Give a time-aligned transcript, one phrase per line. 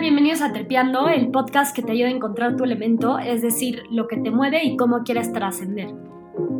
[0.00, 4.08] bienvenidos a Trepeando, el podcast que te ayuda a encontrar tu elemento, es decir, lo
[4.08, 5.94] que te mueve y cómo quieres trascender.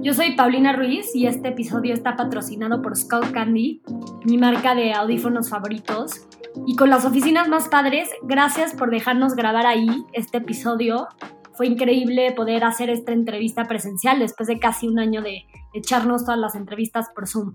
[0.02, 3.80] Yo soy Paulina Ruiz y este episodio está patrocinado por Skull Candy,
[4.26, 6.28] mi marca de audífonos favoritos.
[6.66, 11.08] Y con las oficinas más padres, gracias por dejarnos grabar ahí este episodio.
[11.54, 16.38] Fue increíble poder hacer esta entrevista presencial después de casi un año de echarnos todas
[16.38, 17.54] las entrevistas por Zoom.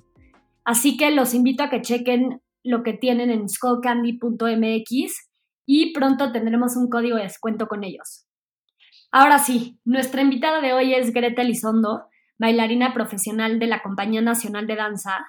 [0.63, 5.34] Así que los invito a que chequen lo que tienen en skullcandy.mx
[5.65, 8.27] y pronto tendremos un código de descuento con ellos.
[9.11, 14.67] Ahora sí, nuestra invitada de hoy es Greta Elizondo, bailarina profesional de la Compañía Nacional
[14.67, 15.25] de Danza.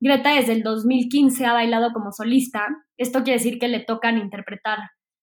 [0.00, 4.78] Greta desde el 2015 ha bailado como solista, esto quiere decir que le tocan interpretar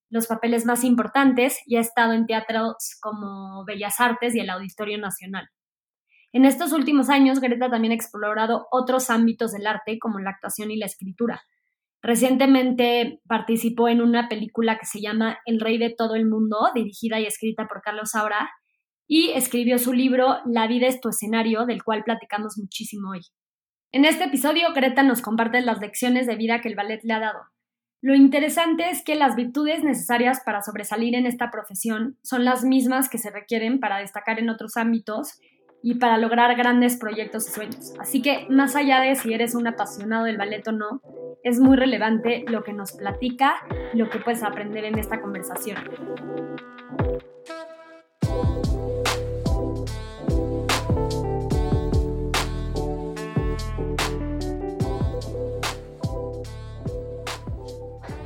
[0.09, 4.97] los papeles más importantes y ha estado en teatros como Bellas Artes y el Auditorio
[4.97, 5.47] Nacional.
[6.33, 10.71] En estos últimos años, Greta también ha explorado otros ámbitos del arte como la actuación
[10.71, 11.41] y la escritura,
[12.03, 17.21] Recientemente participó en una película que se llama El Rey de todo el mundo, dirigida
[17.21, 18.51] y escrita por Carlos Saura,
[19.07, 23.21] y escribió su libro La vida es tu escenario, del cual platicamos muchísimo hoy.
[23.93, 27.19] En este episodio, Greta nos comparte las lecciones de vida que el ballet le ha
[27.21, 27.39] dado.
[28.01, 33.07] Lo interesante es que las virtudes necesarias para sobresalir en esta profesión son las mismas
[33.07, 35.39] que se requieren para destacar en otros ámbitos
[35.85, 37.93] y para lograr grandes proyectos y sueños.
[37.99, 41.01] Así que, más allá de si eres un apasionado del ballet o no,
[41.43, 43.55] es muy relevante lo que nos platica,
[43.93, 45.77] lo que puedes aprender en esta conversación.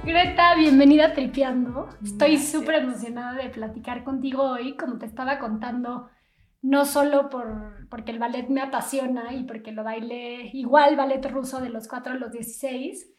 [0.04, 1.90] Greta, bienvenida a Tripeando.
[2.04, 6.08] Estoy súper emocionada de platicar contigo hoy, como te estaba contando
[6.62, 11.60] no solo por, porque el ballet me apasiona y porque lo bailé igual ballet ruso
[11.60, 13.12] de los 4 a los 16,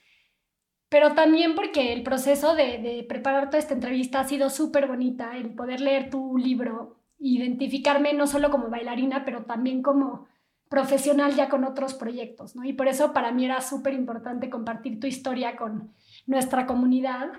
[0.88, 5.54] pero también porque el proceso de, preparar toda esta entrevista ha sido súper bonita, el
[5.54, 10.26] poder leer tu libro, identificarme no solo como bailarina, pero también como
[10.70, 12.64] profesional ya con otros proyectos, ¿no?
[12.64, 15.92] Y por eso para mí era súper importante compartir tu historia con
[16.26, 17.30] nuestra comunidad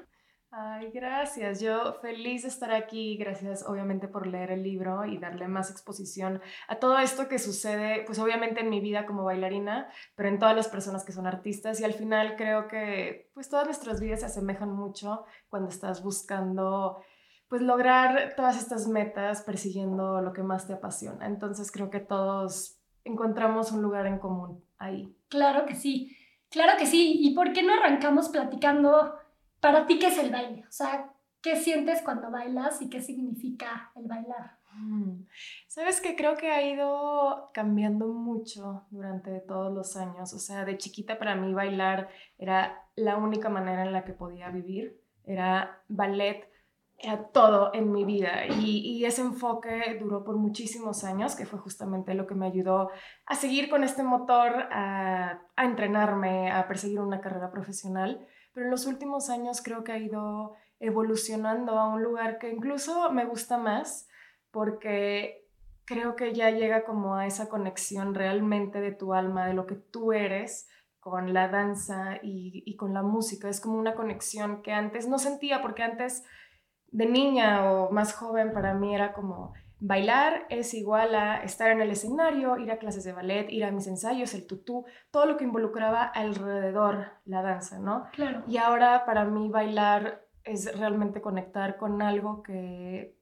[0.51, 1.61] Ay, gracias.
[1.61, 3.17] Yo feliz de estar aquí.
[3.17, 8.03] Gracias, obviamente, por leer el libro y darle más exposición a todo esto que sucede,
[8.05, 11.79] pues obviamente en mi vida como bailarina, pero en todas las personas que son artistas.
[11.79, 17.03] Y al final creo que, pues todas nuestras vidas se asemejan mucho cuando estás buscando,
[17.47, 21.27] pues lograr todas estas metas, persiguiendo lo que más te apasiona.
[21.27, 25.15] Entonces creo que todos encontramos un lugar en común ahí.
[25.27, 26.15] Claro que sí.
[26.49, 27.17] Claro que sí.
[27.21, 29.18] ¿Y por qué no arrancamos platicando?
[29.59, 30.65] Para ti, ¿qué es el baile?
[30.67, 31.11] O sea,
[31.41, 34.59] ¿qué sientes cuando bailas y qué significa el bailar?
[34.73, 35.25] Mm.
[35.67, 40.33] Sabes que creo que ha ido cambiando mucho durante todos los años.
[40.33, 44.49] O sea, de chiquita para mí bailar era la única manera en la que podía
[44.49, 44.99] vivir.
[45.25, 46.49] Era ballet,
[46.97, 48.45] era todo en mi vida.
[48.47, 52.89] Y, ese enfoque duró por muchísimos años, que fue justamente lo que me ayudó
[53.25, 58.27] a seguir con este motor, a, a entrenarme, a perseguir una carrera profesional
[58.59, 63.09] pero en los últimos años creo que ha ido evolucionando a un lugar que incluso
[63.09, 64.09] me gusta más
[64.51, 65.47] porque
[65.85, 69.75] creo que ya llega como a esa conexión realmente de tu alma, de lo que
[69.75, 70.67] tú eres
[70.99, 73.47] con la danza y, y con la música.
[73.47, 76.25] Es como una conexión que antes no sentía porque antes
[76.87, 81.81] de niña o más joven para mí era como Bailar es igual a estar en
[81.81, 85.37] el escenario, ir a clases de ballet, ir a mis ensayos, el tutú, todo lo
[85.37, 88.05] que involucraba alrededor la danza, ¿no?
[88.11, 88.43] Claro.
[88.47, 93.15] Y ahora para mí bailar es realmente conectar con algo que,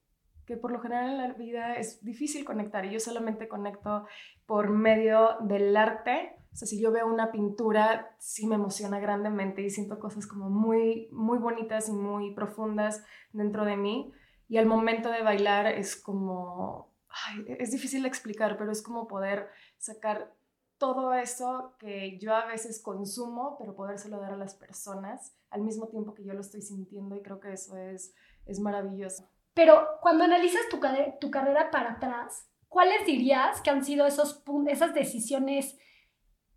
[0.48, 4.06] que por lo general en la vida es difícil conectar y yo solamente conecto
[4.46, 6.38] por medio del arte.
[6.54, 10.50] O sea, si yo veo una pintura, sí me emociona grandemente y siento cosas como
[10.50, 14.12] muy, muy bonitas y muy profundas dentro de mí.
[14.48, 16.94] Y al momento de bailar es como,
[17.48, 20.34] es difícil de explicar, pero es como poder sacar
[20.78, 25.88] todo eso que yo a veces consumo, pero podérselo dar a las personas al mismo
[25.88, 28.14] tiempo que yo lo estoy sintiendo y creo que eso es,
[28.46, 29.28] es maravilloso.
[29.54, 30.80] Pero cuando analizas tu,
[31.20, 35.78] tu carrera para atrás, ¿cuáles dirías que han sido esos, esas decisiones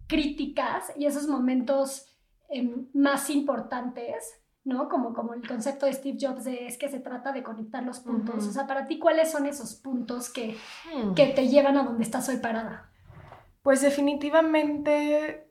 [0.06, 2.06] críticas y esos momentos
[2.50, 4.88] em, más importantes ¿no?
[4.88, 8.00] Como, como el concepto de Steve Jobs de es que se trata de conectar los
[8.00, 8.46] puntos.
[8.46, 10.56] O sea, para ti, ¿cuáles son esos puntos que,
[10.94, 11.14] hmm.
[11.14, 12.90] que te llevan a donde estás hoy parada?
[13.62, 15.46] Pues definitivamente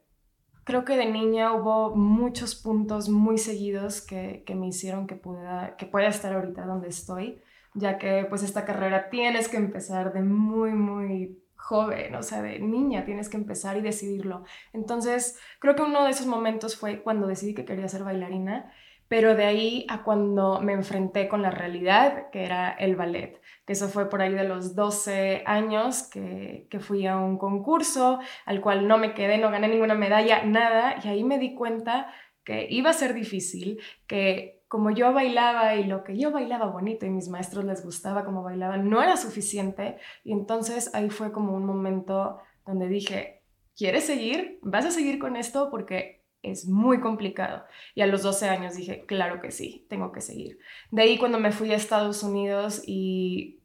[0.63, 5.75] creo que de niña hubo muchos puntos muy seguidos que, que me hicieron que pueda,
[5.77, 7.41] que pueda estar ahorita donde estoy,
[7.73, 12.59] ya que pues esta carrera tienes que empezar de muy, muy joven, o sea, de
[12.59, 14.43] niña tienes que empezar y decidirlo.
[14.71, 18.71] Entonces, creo que uno de esos momentos fue cuando decidí que quería ser bailarina
[19.09, 23.73] pero de ahí a cuando me enfrenté con la realidad, que era el ballet, que
[23.73, 28.61] eso fue por ahí de los 12 años que, que fui a un concurso al
[28.61, 32.13] cual no me quedé, no gané ninguna medalla, nada, y ahí me di cuenta
[32.43, 37.07] que iba a ser difícil, que como yo bailaba y lo que yo bailaba bonito
[37.07, 41.55] y mis maestros les gustaba como bailaban, no era suficiente, y entonces ahí fue como
[41.55, 43.41] un momento donde dije,
[43.75, 44.59] ¿quieres seguir?
[44.61, 45.71] ¿Vas a seguir con esto?
[45.71, 47.65] Porque es muy complicado.
[47.95, 50.59] Y a los 12 años dije, claro que sí, tengo que seguir.
[50.91, 53.59] De ahí cuando me fui a Estados Unidos y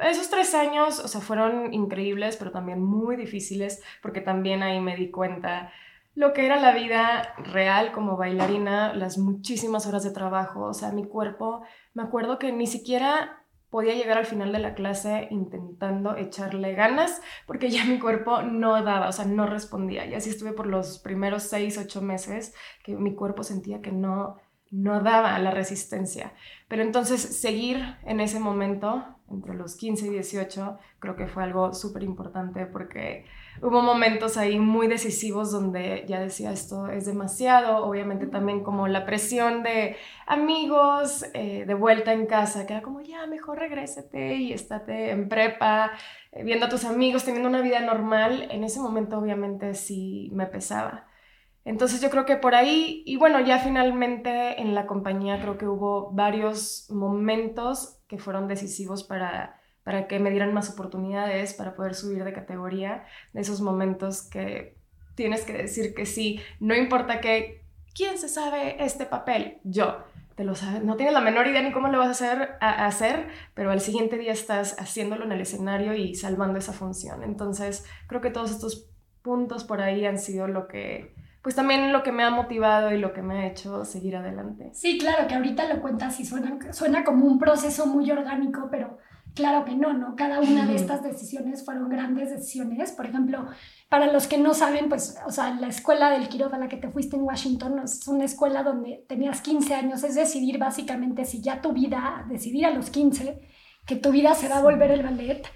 [0.00, 4.96] esos tres años, o sea, fueron increíbles, pero también muy difíciles, porque también ahí me
[4.96, 5.72] di cuenta
[6.14, 10.92] lo que era la vida real como bailarina, las muchísimas horas de trabajo, o sea,
[10.92, 11.62] mi cuerpo,
[11.94, 13.41] me acuerdo que ni siquiera
[13.72, 18.82] podía llegar al final de la clase intentando echarle ganas porque ya mi cuerpo no
[18.84, 20.04] daba, o sea, no respondía.
[20.04, 22.54] Y así estuve por los primeros seis, ocho meses
[22.84, 24.36] que mi cuerpo sentía que no,
[24.70, 26.34] no daba la resistencia.
[26.68, 31.72] Pero entonces seguir en ese momento, entre los 15 y 18, creo que fue algo
[31.74, 33.24] súper importante porque
[33.60, 39.04] hubo momentos ahí muy decisivos donde ya decía esto es demasiado, obviamente también como la
[39.06, 39.96] presión de
[40.26, 45.28] amigos eh, de vuelta en casa, que era como ya mejor regrésate y estate en
[45.28, 45.92] prepa,
[46.32, 50.46] eh, viendo a tus amigos, teniendo una vida normal, en ese momento obviamente sí me
[50.46, 51.06] pesaba.
[51.64, 55.68] Entonces yo creo que por ahí, y bueno, ya finalmente en la compañía creo que
[55.68, 61.94] hubo varios momentos que fueron decisivos para para que me dieran más oportunidades, para poder
[61.94, 64.76] subir de categoría, de esos momentos que
[65.14, 67.64] tienes que decir que sí, no importa que,
[67.94, 69.58] ¿quién se sabe este papel?
[69.64, 70.04] Yo.
[70.36, 72.86] Te lo sabes, no tienes la menor idea ni cómo lo vas a hacer, a
[72.86, 77.22] hacer, pero al siguiente día estás haciéndolo en el escenario y salvando esa función.
[77.22, 78.88] Entonces, creo que todos estos
[79.20, 82.98] puntos por ahí han sido lo que, pues también lo que me ha motivado y
[82.98, 84.70] lo que me ha hecho seguir adelante.
[84.72, 88.98] Sí, claro, que ahorita lo cuentas y suena, suena como un proceso muy orgánico, pero
[89.34, 90.14] Claro que no, ¿no?
[90.14, 92.92] Cada una de estas decisiones fueron grandes decisiones.
[92.92, 93.46] Por ejemplo,
[93.88, 96.76] para los que no saben, pues, o sea, la escuela del Quiroga a la que
[96.76, 101.40] te fuiste en Washington es una escuela donde tenías 15 años, es decidir básicamente si
[101.40, 103.40] ya tu vida, decidir a los 15,
[103.86, 105.46] que tu vida se va a volver el ballet,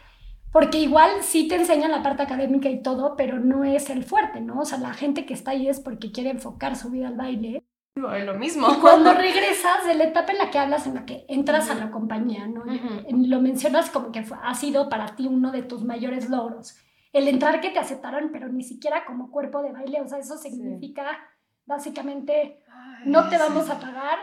[0.56, 4.40] porque igual sí te enseñan la parte académica y todo, pero no es el fuerte,
[4.40, 4.60] ¿no?
[4.60, 7.62] O sea, la gente que está ahí es porque quiere enfocar su vida al baile
[7.94, 8.66] lo mismo.
[8.72, 11.74] Y cuando regresas de la etapa en la que hablas, en la que entras a
[11.74, 12.64] la compañía, ¿no?
[13.10, 16.78] Lo mencionas como que ha sido para ti uno de tus mayores logros.
[17.12, 20.38] El entrar que te aceptaron, pero ni siquiera como cuerpo de baile, o sea, eso
[20.38, 21.18] significa
[21.66, 22.62] básicamente
[23.04, 24.18] no te vamos a pagar,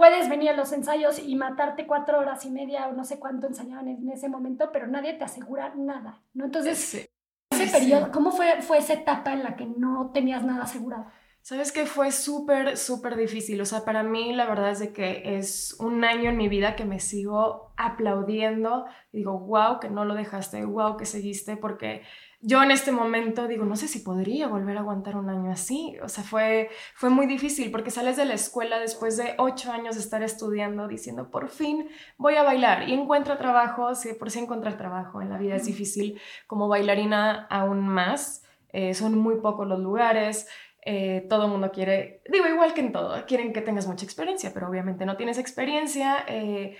[0.00, 3.46] puedes venir a los ensayos y matarte cuatro horas y media o no sé cuánto
[3.46, 6.46] ensayaban en ese momento, pero nadie te asegura nada, ¿no?
[6.46, 7.10] Entonces,
[7.50, 11.04] ese periodo, ¿cómo fue, fue esa etapa en la que no tenías nada asegurado?
[11.42, 13.60] Sabes que fue súper, súper difícil.
[13.60, 16.76] O sea, para mí la verdad es de que es un año en mi vida
[16.76, 18.86] que me sigo aplaudiendo.
[19.12, 22.00] digo, wow, que no lo dejaste, wow, que seguiste, porque
[22.42, 25.96] yo en este momento digo, no sé si podría volver a aguantar un año así.
[26.02, 29.96] O sea, fue, fue muy difícil porque sales de la escuela después de ocho años
[29.96, 33.94] de estar estudiando diciendo, por fin voy a bailar y encuentro trabajo.
[33.94, 36.18] Sí, por si encontrar trabajo en la vida es difícil.
[36.46, 38.42] Como bailarina aún más.
[38.72, 40.48] Eh, son muy pocos los lugares.
[40.82, 44.52] Eh, todo el mundo quiere, digo, igual que en todo, quieren que tengas mucha experiencia,
[44.54, 46.24] pero obviamente no tienes experiencia.
[46.26, 46.76] Eh,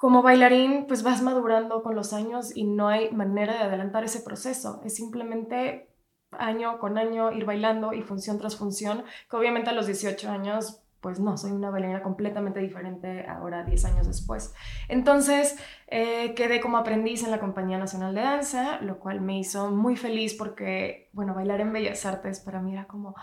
[0.00, 4.20] como bailarín, pues vas madurando con los años y no hay manera de adelantar ese
[4.20, 4.80] proceso.
[4.82, 5.90] Es simplemente
[6.30, 10.82] año con año ir bailando y función tras función, que obviamente a los 18 años
[11.02, 14.54] pues no, soy una bailarina completamente diferente ahora, 10 años después.
[14.88, 19.70] Entonces, eh, quedé como aprendiz en la Compañía Nacional de Danza, lo cual me hizo
[19.70, 23.14] muy feliz porque, bueno, bailar en Bellas Artes para mí era como,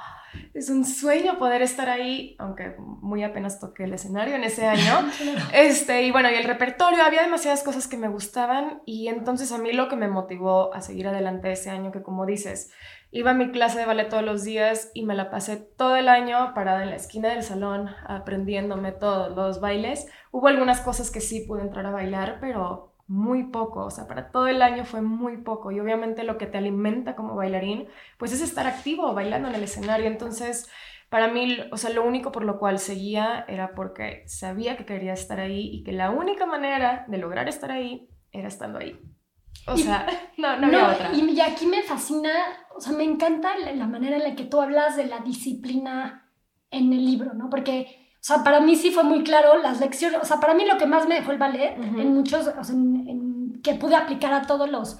[0.53, 5.09] es un sueño poder estar ahí, aunque muy apenas toqué el escenario en ese año.
[5.53, 9.57] este, y bueno, y el repertorio, había demasiadas cosas que me gustaban y entonces a
[9.57, 12.71] mí lo que me motivó a seguir adelante ese año, que como dices,
[13.09, 16.09] Iba a mi clase de ballet todos los días y me la pasé todo el
[16.09, 20.07] año parada en la esquina del salón aprendiéndome todos los bailes.
[20.31, 24.31] Hubo algunas cosas que sí pude entrar a bailar, pero muy poco, o sea, para
[24.31, 27.87] todo el año fue muy poco y obviamente lo que te alimenta como bailarín,
[28.17, 30.07] pues es estar activo bailando en el escenario.
[30.07, 30.69] Entonces,
[31.09, 35.13] para mí, o sea, lo único por lo cual seguía era porque sabía que quería
[35.13, 38.99] estar ahí y que la única manera de lograr estar ahí era estando ahí.
[39.67, 40.05] O sea,
[40.37, 41.13] no, no, había otra.
[41.13, 42.29] Y aquí me fascina
[42.77, 46.29] o sea, me encanta la manera en la que tú hablas de la disciplina
[46.69, 47.49] en el libro, ¿no?
[47.49, 50.77] Porque, sea, para mí sí fue muy claro las lecciones, o sea, para mí lo
[50.77, 54.41] que más me dejó el ballet, en muchos, o sea, en, que pude aplicar a
[54.41, 54.99] todos los,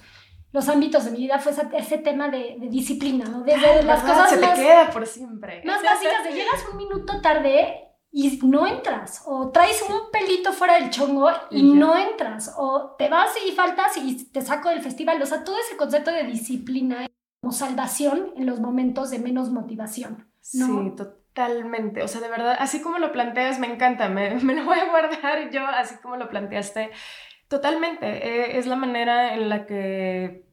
[0.54, 3.42] los ámbitos de mi vida fue ese, tema de, disciplina, ¿no?
[3.42, 5.62] Desde las cosas se te queda por siempre.
[5.66, 10.76] Más básicas, de llegas un minuto tarde y no entras, o traes un pelito fuera
[10.76, 15.22] del chongo y no entras, o te vas y faltas y te saco del festival.
[15.22, 17.06] O sea, todo ese concepto de disciplina
[17.42, 20.32] como salvación en los momentos de menos motivación.
[20.40, 20.60] Sí,
[20.96, 21.27] totalmente.
[22.04, 24.90] O sea, de verdad, así como lo planteas, me encanta, me, me lo voy a
[24.90, 26.92] guardar yo, así como lo planteaste.
[27.48, 30.44] Totalmente, eh, es la manera en la que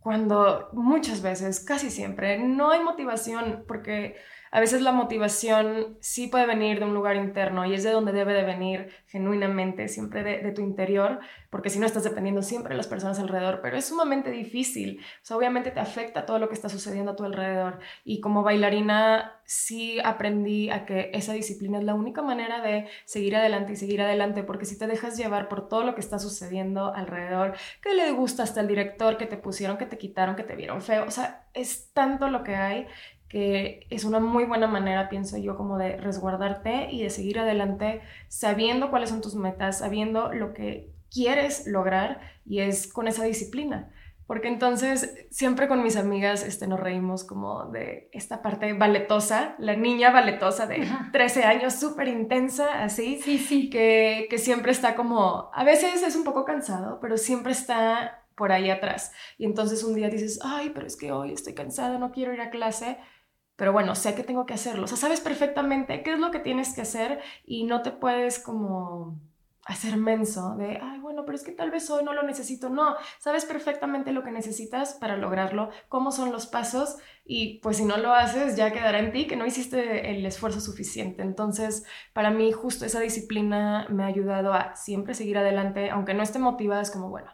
[0.00, 4.16] cuando muchas veces, casi siempre, no hay motivación porque
[4.56, 8.12] a veces la motivación sí puede venir de un lugar interno y es de donde
[8.12, 11.20] debe de venir genuinamente, siempre de, tu interior,
[11.50, 15.02] porque si no estás dependiendo siempre de las personas alrededor, pero es sumamente difícil.
[15.30, 17.80] O obviamente te afecta todo lo que está sucediendo a tu alrededor.
[18.02, 23.36] Y como bailarina sí aprendí a que esa disciplina es la única manera de seguir
[23.36, 26.94] adelante y seguir adelante, porque si te dejas llevar por todo lo que está sucediendo
[26.94, 30.56] alrededor, que le gusta hasta el director, que te pusieron, que te quitaron, que te
[30.56, 32.86] vieron feo, o sea, es tanto lo que hay
[33.28, 38.00] que es una muy buena manera, pienso yo, como de resguardarte y de seguir adelante
[38.28, 43.92] sabiendo cuáles son tus metas, sabiendo lo que quieres lograr y es con esa disciplina.
[44.26, 49.76] Porque entonces siempre con mis amigas este, nos reímos como de esta parte baletosa, la
[49.76, 53.70] niña baletosa de 13 años, súper intensa, así, sí, sí.
[53.70, 58.50] Que, que siempre está como, a veces es un poco cansado, pero siempre está por
[58.50, 59.12] ahí atrás.
[59.38, 62.40] Y entonces un día dices, ay, pero es que hoy estoy cansada, no quiero ir
[62.40, 62.98] a clase
[63.56, 64.84] pero bueno, sé que tengo que hacerlo.
[64.84, 68.38] O sea, sabes perfectamente qué es lo que tienes que hacer y no te puedes
[68.38, 69.18] como
[69.66, 72.68] hacer menso de, ay, bueno, pero es que tal vez hoy no lo necesito.
[72.68, 77.84] No, sabes perfectamente lo que necesitas para lograrlo, cómo son los pasos y pues si
[77.84, 81.22] no lo haces ya quedará en ti que no hiciste el esfuerzo suficiente.
[81.22, 86.22] Entonces, para mí justo esa disciplina me ha ayudado a siempre seguir adelante, aunque no
[86.22, 87.32] esté motivada, es como, bueno,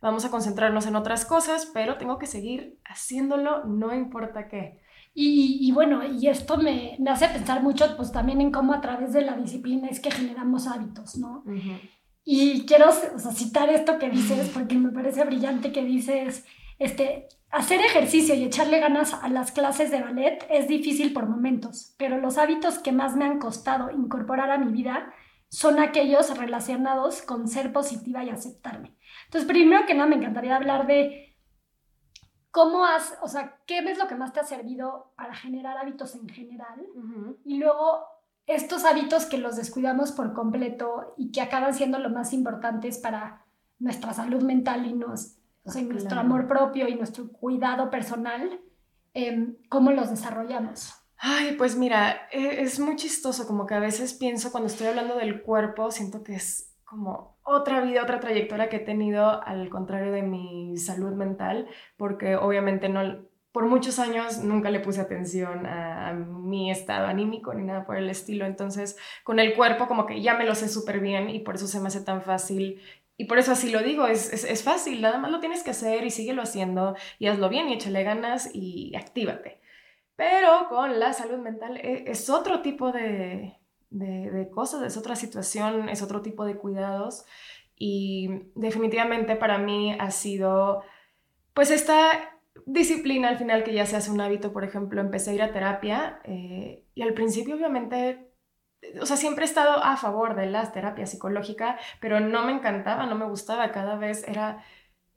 [0.00, 4.83] vamos a concentrarnos en otras cosas, pero tengo que seguir haciéndolo, no importa qué.
[5.16, 9.12] Y, bueno, y esto me, me, hace pensar mucho pues también en cómo a través
[9.12, 11.44] de la disciplina es que generamos hábitos, ¿no?
[12.24, 16.44] Y quiero citar esto que dices porque me parece brillante que dices,
[16.80, 21.94] este, hacer ejercicio y echarle ganas a las clases de ballet es difícil por momentos,
[21.96, 25.12] pero los hábitos que más me han costado incorporar a mi vida
[25.48, 28.96] son aquellos relacionados con ser positiva y aceptarme.
[29.26, 31.33] Entonces, primero que nada, me encantaría hablar de
[32.54, 36.14] ¿Cómo has, o sea, qué es lo que más te ha servido para generar hábitos
[36.14, 36.86] en general?
[37.44, 38.06] Y luego,
[38.46, 43.44] estos hábitos que los descuidamos por completo y que acaban siendo lo más importantes para
[43.80, 45.34] nuestra salud mental y nos,
[45.64, 48.60] o sea, nuestro amor propio y nuestro cuidado personal,
[49.14, 50.94] em, ¿cómo los desarrollamos?
[51.18, 55.16] Ay, pues mira, e, es muy chistoso, como que a veces pienso cuando estoy hablando
[55.16, 60.12] del cuerpo, siento que es como otra vida, otra trayectoria que he tenido al contrario
[60.12, 66.12] de mi salud mental, porque obviamente no, por muchos años nunca le puse atención a,
[66.12, 70.34] mi estado anímico ni nada por el estilo, entonces con el cuerpo como que ya
[70.34, 72.80] me lo sé súper bien y por eso se me hace tan fácil
[73.16, 75.70] y por eso así lo digo, es, es, es, fácil, nada más lo tienes que
[75.70, 79.60] hacer y síguelo haciendo y hazlo bien y échale ganas y actívate.
[80.16, 83.56] Pero con la salud mental e, es otro tipo de,
[83.94, 87.24] de, cosas, es otra situación, es otro tipo de cuidados.
[87.76, 90.82] Y definitivamente para mí ha sido
[91.54, 95.34] pues esta disciplina al final que ya se hace un hábito, por ejemplo, empecé a
[95.34, 98.30] ir a terapia eh, y al principio obviamente,
[99.00, 103.06] o sea, siempre he estado a favor de la terapia psicológica, pero no me encantaba,
[103.06, 104.64] no me gustaba, cada vez era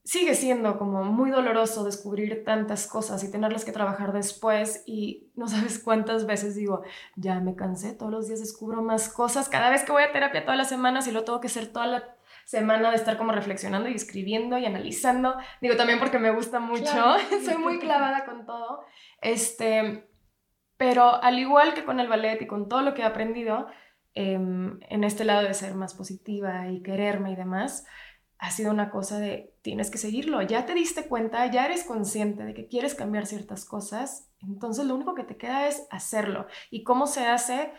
[0.08, 5.50] sigue siendo como muy doloroso descubrir tantas cosas y tenerlas que trabajar después y no
[5.50, 6.84] sabes cuántas veces digo,
[7.18, 10.46] ya me cansé, todos los días descubro más cosas, cada vez que voy a terapia
[10.46, 13.90] todas las semanas y lo tengo que hacer toda la semana de estar como reflexionando
[13.90, 16.86] y escribiendo y analizando, digo también porque me gusta mucho,
[17.44, 18.86] soy muy clavada con todo,
[19.22, 20.08] este,
[20.78, 23.68] pero al igual que con el ballet y con todo lo que he aprendido
[24.14, 27.86] em, en este lado de ser más positiva y quererme y demás,
[28.40, 32.44] ha sido una cosa de tienes que seguirlo, ya te diste cuenta, ya eres consciente
[32.44, 36.48] de que quieres cambiar ciertas cosas, entonces lo único que te queda es hacerlo.
[36.70, 37.74] ¿Y cómo se hace?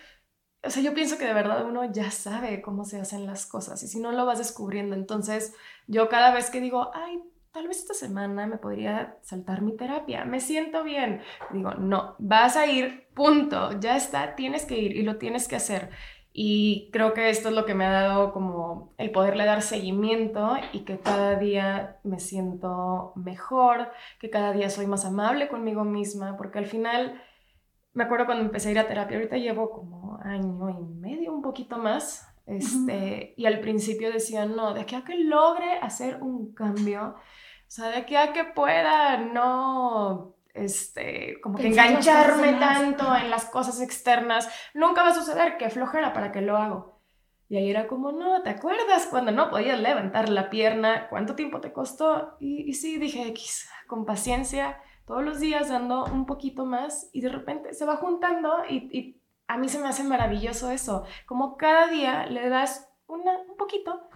[0.65, 3.83] O sea, yo pienso que de verdad uno ya sabe cómo se hacen las cosas
[3.83, 5.55] y si no lo vas descubriendo, entonces
[5.87, 7.23] yo cada vez que digo, ay,
[7.53, 11.23] tal vez esta semana me podría saltar mi terapia, me siento bien,
[11.53, 15.57] digo, no, vas a ir, punto, ya está, tienes que ir y lo tienes que
[15.57, 15.91] hacer.
[16.41, 20.57] Y creo que esto es lo que me ha dado como el poderle dar seguimiento
[20.73, 23.91] y que cada día me siento mejor,
[24.21, 27.21] que cada día soy más amable conmigo misma, porque al final
[27.93, 31.43] me acuerdo cuando empecé a ir a terapia, ahorita llevo como año y medio, un
[31.43, 36.55] poquito más, este, y al principio decía, no, de aquí a que logre hacer un
[36.55, 43.31] cambio, o sea, de aquí a que pueda no este, como que engancharme tanto en
[43.31, 44.49] las cosas externas.
[44.75, 46.99] Nunca va a suceder, que flojera, ¿para que lo hago?
[47.49, 51.09] Y ahí era como, no, ¿te acuerdas cuando no podías levantar la pierna?
[51.09, 52.37] ¿Cuánto tiempo te costó?
[52.41, 57.23] Y, y sí, dije, X, con paciencia, todos los días dando un poquito más y
[57.23, 61.57] de repente se va juntando y, y a mí se me hace maravilloso eso, como
[61.57, 64.09] cada día le das una, un poquito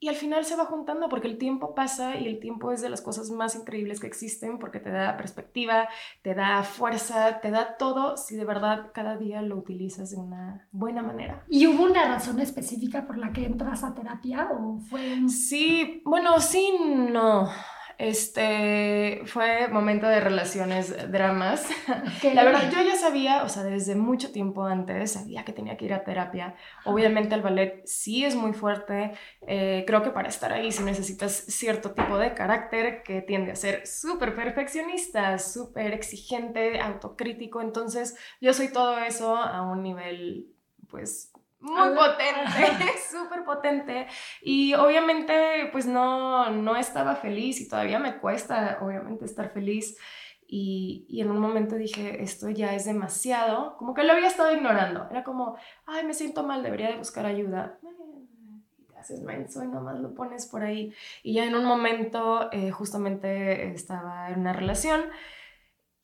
[0.00, 2.88] y al final se va juntando porque el tiempo pasa y el tiempo es de
[2.88, 5.88] las cosas más increíbles que existen porque te da perspectiva,
[6.22, 10.68] te da fuerza, te da todo si de verdad cada día lo utilizas de una
[10.70, 11.44] buena manera.
[11.48, 15.28] ¿Y hubo una razón específica por la que entras a terapia o fue...?
[15.28, 17.48] Sí, bueno, sí, no
[17.98, 21.66] este fue momento de relaciones, dramas.
[22.32, 25.86] La verdad, yo ya sabía, o sea, desde mucho tiempo antes, sabía que tenía que
[25.86, 26.54] ir a terapia.
[26.84, 29.12] Obviamente el ballet sí es muy fuerte.
[29.48, 33.56] Eh, creo que para estar ahí sí necesitas cierto tipo de carácter que tiende a
[33.56, 37.60] ser súper perfeccionista, súper exigente, autocrítico.
[37.60, 40.52] Entonces, yo soy todo eso a un nivel,
[40.88, 44.06] pues, muy potente, súper potente.
[44.42, 49.96] Y obviamente, pues no, no estaba feliz y todavía me cuesta, obviamente, estar feliz.
[50.46, 54.54] Y, y, en un momento dije, esto ya es demasiado, como que lo había estado
[54.54, 55.06] ignorando.
[55.10, 57.78] Era como, ay, me siento mal, debería de buscar ayuda.
[58.78, 60.94] Y te haces menso y nomás lo pones por ahí.
[61.22, 65.02] Y ya en un momento, eh, justamente estaba en una relación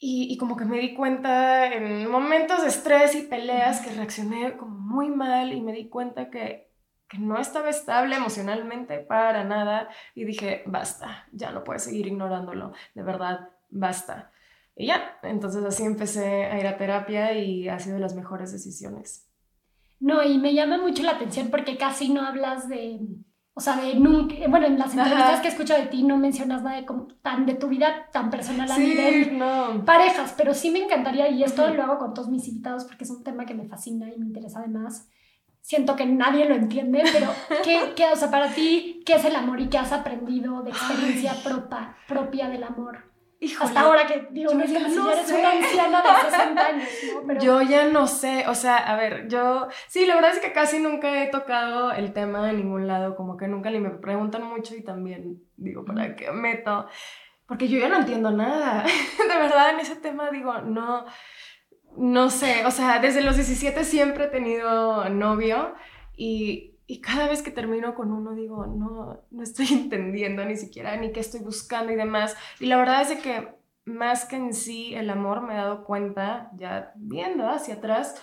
[0.06, 4.78] y, como que me di cuenta en momentos de estrés y peleas que reaccioné como
[4.94, 6.72] muy mal y me di cuenta que,
[7.18, 13.02] no estaba estable emocionalmente para nada y dije, basta, ya no puedes seguir ignorándolo, de
[13.04, 14.32] verdad, basta.
[14.74, 18.50] Y ya, entonces así empecé a ir a terapia y ha sido de las mejores
[18.50, 19.28] decisiones.
[20.00, 22.98] No, y me llama mucho la atención porque casi no hablas de,
[23.56, 26.76] o sea, de nunca, bueno, en las entrevistas que escucho de ti no mencionas nada
[26.76, 29.40] de como, tan de tu vida tan personal a nivel
[29.84, 33.10] parejas, pero sí me encantaría, y esto lo hago con todos mis invitados porque es
[33.10, 35.08] un tema que me fascina y me interesa además.
[35.60, 37.28] Siento que nadie lo entiende, pero
[37.62, 40.70] ¿qué, qué o sea, para ti, qué es el amor y qué has aprendido de
[40.70, 43.13] experiencia propia, propia del amor?
[43.60, 46.88] Hasta ahora que digo, yo no si eres una anciana de 60 años,
[47.26, 47.34] ¿no?
[47.40, 50.78] Yo ya no sé, o sea, a ver, yo, sí, la verdad es que casi
[50.78, 54.74] nunca he tocado el tema de ningún lado, como que nunca ni me preguntan mucho
[54.74, 56.86] y también digo, ¿para qué meto?
[57.46, 58.84] Porque yo ya no entiendo nada,
[59.18, 61.04] de verdad en ese tema digo, no,
[61.96, 65.74] no sé, o sea, desde los 17 siempre he tenido novio
[66.16, 70.96] y y cada vez que termino con uno digo, no, no estoy entendiendo ni siquiera
[70.96, 72.36] ni qué estoy buscando y demás.
[72.60, 73.48] Y la verdad es que
[73.84, 78.20] más que en sí el amor me he dado cuenta, ya viendo hacia atrás,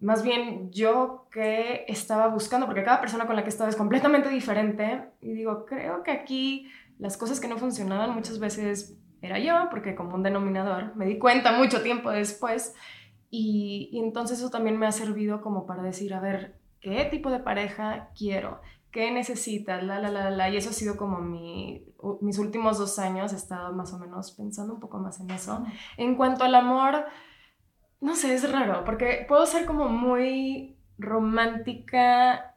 [0.00, 4.28] más bien yo que estaba buscando, porque cada persona con la que estaba es completamente
[4.28, 9.68] diferente, y digo, creo que aquí las cosas que no funcionaban muchas veces era yo,
[9.70, 12.74] porque como un denominador, me di cuenta mucho tiempo después,
[13.30, 17.30] y, y entonces eso también me ha servido como para decir, a ver, qué tipo
[17.30, 20.50] de pareja quiero, qué necesitas, la, la, la, la.
[20.50, 21.86] Y eso ha sido como mi,
[22.20, 25.64] mis últimos dos años, he estado más o menos pensando un poco más en eso.
[25.96, 27.06] En cuanto al amor,
[28.00, 32.51] no sé, es raro, porque puedo ser como muy romántica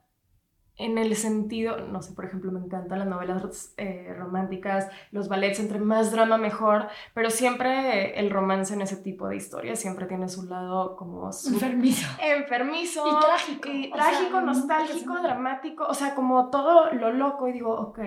[0.77, 5.59] en el sentido, no sé, por ejemplo, me encantan las novelas eh, románticas, los ballets,
[5.59, 10.27] entre más drama mejor, pero siempre el romance en ese tipo de historias siempre tiene
[10.27, 11.29] su lado como...
[11.47, 12.07] enfermizo.
[12.21, 13.07] Enfermizo.
[13.07, 13.69] Y trágico.
[13.71, 17.99] Y trágico, nostálgico, dramático, o sea, como todo lo loco y digo, ok,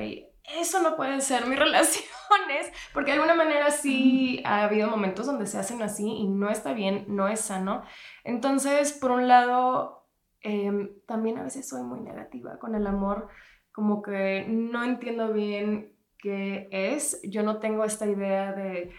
[0.57, 5.47] eso no pueden ser mis relaciones, porque de alguna manera sí ha habido momentos donde
[5.47, 7.83] se hacen así y no está bien, no es sano.
[8.25, 9.98] Entonces, por un lado,
[10.43, 13.29] Em, también a veces soy muy negativa con el amor,
[13.73, 17.21] como que no entiendo bien qué es.
[17.23, 18.93] Yo no tengo esta idea de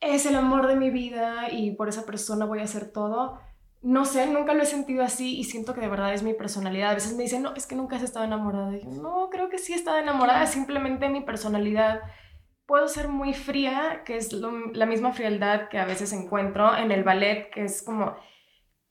[0.00, 3.40] es el amor de mi vida y por esa persona voy a hacer todo.
[3.80, 6.90] No sé, nunca lo he sentido así y siento que de verdad es mi personalidad.
[6.90, 8.74] A veces me dicen, no, es que nunca has estado enamorada.
[8.76, 12.00] Y yo, no, creo que sí he estado enamorada, simplemente mi personalidad.
[12.66, 17.04] Puedo ser muy fría, que es la misma frialdad que a veces encuentro en el
[17.04, 18.16] ballet, que es como,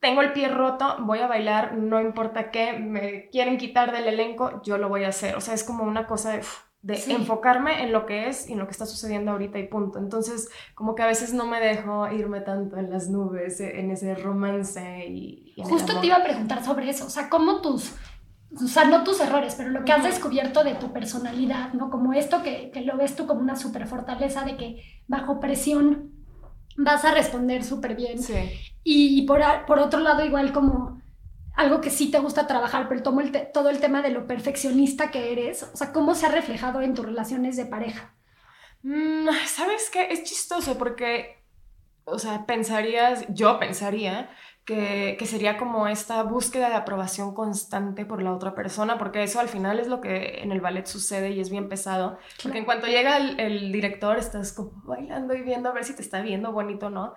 [0.04, 4.60] tengo el pie roto, voy a bailar, no importa qué, me quieren quitar del elenco,
[4.62, 5.34] yo lo voy a hacer.
[5.34, 6.42] O sea, es como una cosa de,
[6.82, 9.98] de enfocarme en lo que es y en lo que está sucediendo ahorita y punto.
[9.98, 14.14] Entonces, como que a veces no me dejo irme tanto en las nubes, en ese
[14.14, 15.54] romance y...
[15.62, 17.94] Justo te iba a preguntar sobre eso, o sea, ¿cómo tus...
[18.62, 21.88] O sea, no tus errores, pero lo que has descubierto de tu personalidad, ¿no?
[21.88, 26.13] Como esto que, que lo ves tú como una super fortaleza de que bajo presión
[26.76, 28.22] vas a responder súper bien.
[28.22, 28.34] Sí.
[28.82, 31.02] Y por, por otro lado, igual como
[31.54, 35.10] algo que sí te gusta trabajar, pero todo el, todo el tema de lo perfeccionista
[35.10, 38.14] que eres, o sea, ¿cómo se ha reflejado en tus relaciones de pareja?
[38.82, 40.08] Mm, ¿Sabes qué?
[40.10, 41.42] Es chistoso porque,
[42.04, 44.30] o sea, pensarías, yo pensaría
[44.64, 49.40] que, que, sería como esta búsqueda de aprobación constante por la otra persona, porque eso
[49.40, 52.64] al final es lo que en el ballet sucede y es bien pesado, porque en
[52.64, 56.22] cuanto llega el, el director estás como bailando y viendo a ver si te está
[56.22, 57.14] viendo bonito o no,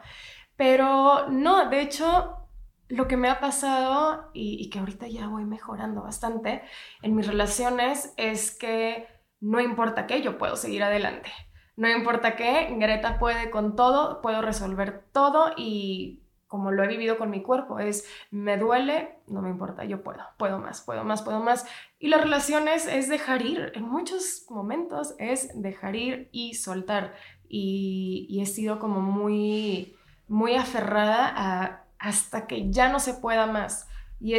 [0.56, 2.48] pero no, de hecho
[2.90, 6.64] lo que me ha pasado y, y, que ahorita ya voy mejorando bastante
[7.02, 9.08] en mis relaciones es que
[9.40, 11.30] no importa qué, yo puedo seguir adelante.
[11.76, 17.18] No importa qué, Greta puede con todo, puedo resolver todo y como lo he vivido
[17.18, 21.22] con mi cuerpo, es me duele, no me importa, yo puedo, puedo más, puedo más,
[21.22, 21.68] puedo más.
[22.00, 27.16] Y las relaciones es dejar ir, en muchos momentos es dejar ir y soltar.
[27.50, 29.96] Y, y he sido como muy,
[30.28, 33.88] muy aferrada hasta que ya no se pueda más.
[34.20, 34.34] Y,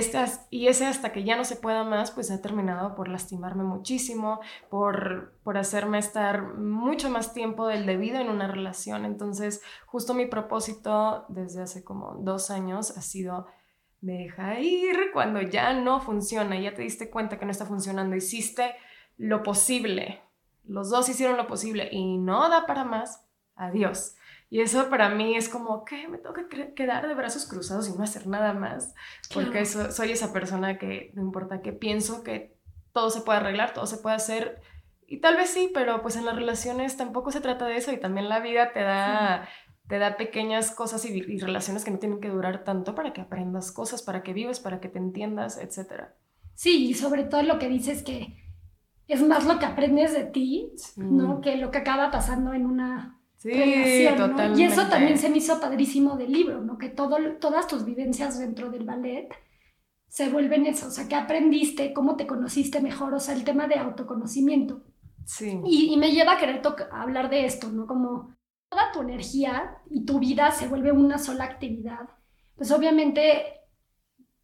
[0.50, 4.40] y ese hasta que ya no se pueda más, pues ha terminado por lastimarme muchísimo,
[4.70, 9.04] por, por hacerme estar mucho más tiempo del debido en una relación.
[9.04, 13.46] Entonces, justo mi propósito desde hace como dos años ha sido,
[14.00, 18.74] deja ir cuando ya no funciona, ya te diste cuenta que no está funcionando, hiciste
[19.16, 20.22] lo posible,
[20.64, 24.16] los dos hicieron lo posible y no da para más, adiós.
[24.50, 27.92] Y eso para mí es como, que Me tengo que quedar de brazos cruzados y
[27.92, 28.94] no hacer nada más.
[29.32, 32.56] Porque soy esa persona que no importa qué pienso, que
[32.92, 34.60] todo se puede arreglar, todo se puede hacer.
[35.06, 37.98] Y tal vez sí, pero pues en las relaciones tampoco se trata de eso y
[37.98, 39.48] también la vida te da,
[39.86, 43.22] te da pequeñas cosas y, y, relaciones que no tienen que durar tanto para que
[43.22, 46.08] aprendas cosas, para que vives, para que te entiendas, etc.
[46.54, 48.36] Sí, y sobre todo lo que dices que
[49.06, 51.40] es más lo que aprendes de ti, ¿no?
[51.40, 54.60] Que lo que acaba pasando en una Sí, totalmente.
[54.60, 56.76] Y eso también se me hizo padrísimo del libro, ¿no?
[56.76, 59.28] Que todo, todas tus vivencias dentro del ballet
[60.08, 63.68] se vuelven eso, o sea, que aprendiste, cómo te conociste mejor, o sea, el tema
[63.68, 64.82] de autoconocimiento.
[65.24, 65.60] Sí.
[65.66, 67.86] Y, y me lleva a querer hablar de esto, ¿no?
[67.86, 68.34] Como
[68.68, 72.08] toda tu energía y tu vida se vuelve una sola actividad.
[72.56, 73.44] Pues obviamente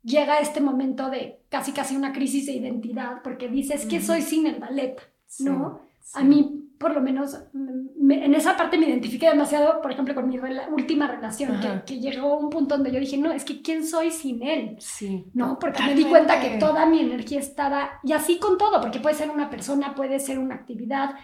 [0.03, 4.47] llega este momento de casi casi una crisis de identidad, porque dices, ¿qué soy sin
[4.47, 5.01] el ballet?
[5.41, 5.81] ¿No?
[6.13, 10.39] A mí por lo menos en esa parte me identifiqué demasiado, por ejemplo, con mi
[10.39, 14.11] última relación, que, que, llegó un punto donde yo dije, no, es que ¿quién soy
[14.11, 14.77] sin él?
[14.79, 15.27] Sí.
[15.33, 19.01] No, porque me di cuenta que toda mi energía estaba, y así con todo, porque
[19.01, 21.15] puede ser una persona, puede ser una actividad.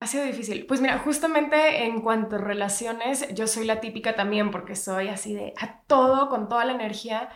[0.00, 0.66] Ha sido difícil.
[0.66, 5.34] Pues mira, justamente en cuanto a relaciones, yo soy la típica también, porque soy así
[5.34, 7.30] de a todo, con toda la energía,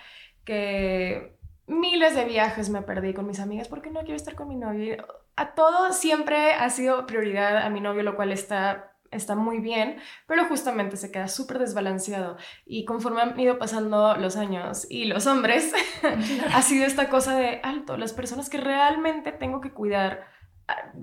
[0.44, 4.56] que miles de viajes me perdí con mis amigas porque no quiero estar con mi
[4.56, 5.06] novio
[5.40, 9.96] a todo siempre ha sido prioridad a mi novio, lo cual está, está muy bien,
[10.26, 12.36] pero justamente se queda súper desbalanceado.
[12.66, 15.72] Y conforme han ido pasando los años y los hombres,
[16.52, 20.26] ha sido esta cosa de alto, las personas que realmente tengo que cuidar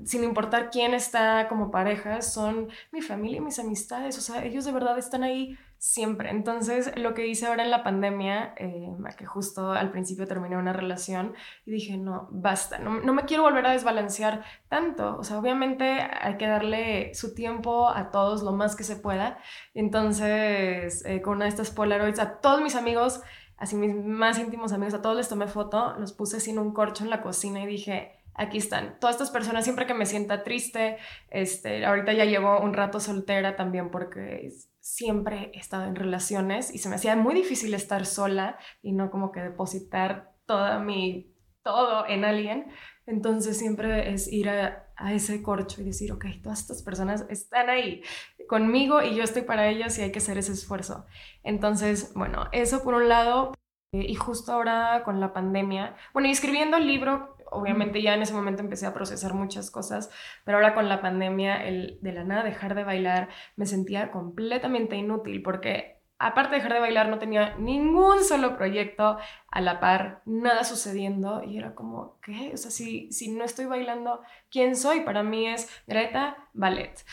[0.06, 4.66] sin importar quién está como pareja, son mi familia y mis amistades, o sea, ellos
[4.66, 6.32] de verdad están ahí siempre.
[6.32, 10.74] Entonces, lo que hice ahora en la pandemia, eh, que justo al principio terminé una
[10.74, 11.34] relación
[11.66, 15.86] y dije, no, basta, no, no, me quiero volver a desbalancear tanto, o sea, obviamente
[15.86, 19.40] hay que darle su tiempo a todos lo más que se pueda.
[19.74, 23.22] Entonces, eh, con una de estas Polaroids, a todos mis amigos,
[23.58, 27.04] así mis más íntimos amigos, a todos les tomé foto, los puse sin un corcho
[27.04, 29.00] en la cocina y dije, aquí están.
[29.00, 30.98] Todas estas personas, siempre que me sienta triste,
[31.30, 36.78] este, ahorita ya llevo un rato soltera también porque siempre he estado en relaciones y
[36.78, 42.08] se me hacía muy difícil estar sola y no como que depositar toda mi, todo
[42.08, 42.68] en alguien.
[43.06, 47.70] Entonces siempre es ir a, a ese corcho y decir, ok, todas estas personas están
[47.70, 48.02] ahí
[48.48, 51.06] conmigo y yo estoy para ellas y hay que hacer ese esfuerzo.
[51.44, 53.54] Entonces, bueno, eso por un lado.
[53.94, 58.22] Eh, y justo ahora con la pandemia, bueno, y escribiendo el libro, obviamente ya en
[58.22, 60.10] ese momento empecé a procesar muchas cosas,
[60.44, 64.96] pero ahora con la pandemia, el de la nada dejar de bailar, me sentía completamente
[64.96, 69.18] inútil porque aparte de dejar de bailar no tenía ningún solo proyecto
[69.50, 72.52] a la par, nada sucediendo y era como, ¿qué?
[72.54, 75.02] O sea, si, si no estoy bailando, ¿quién soy?
[75.02, 77.06] Para mí es Greta Ballet.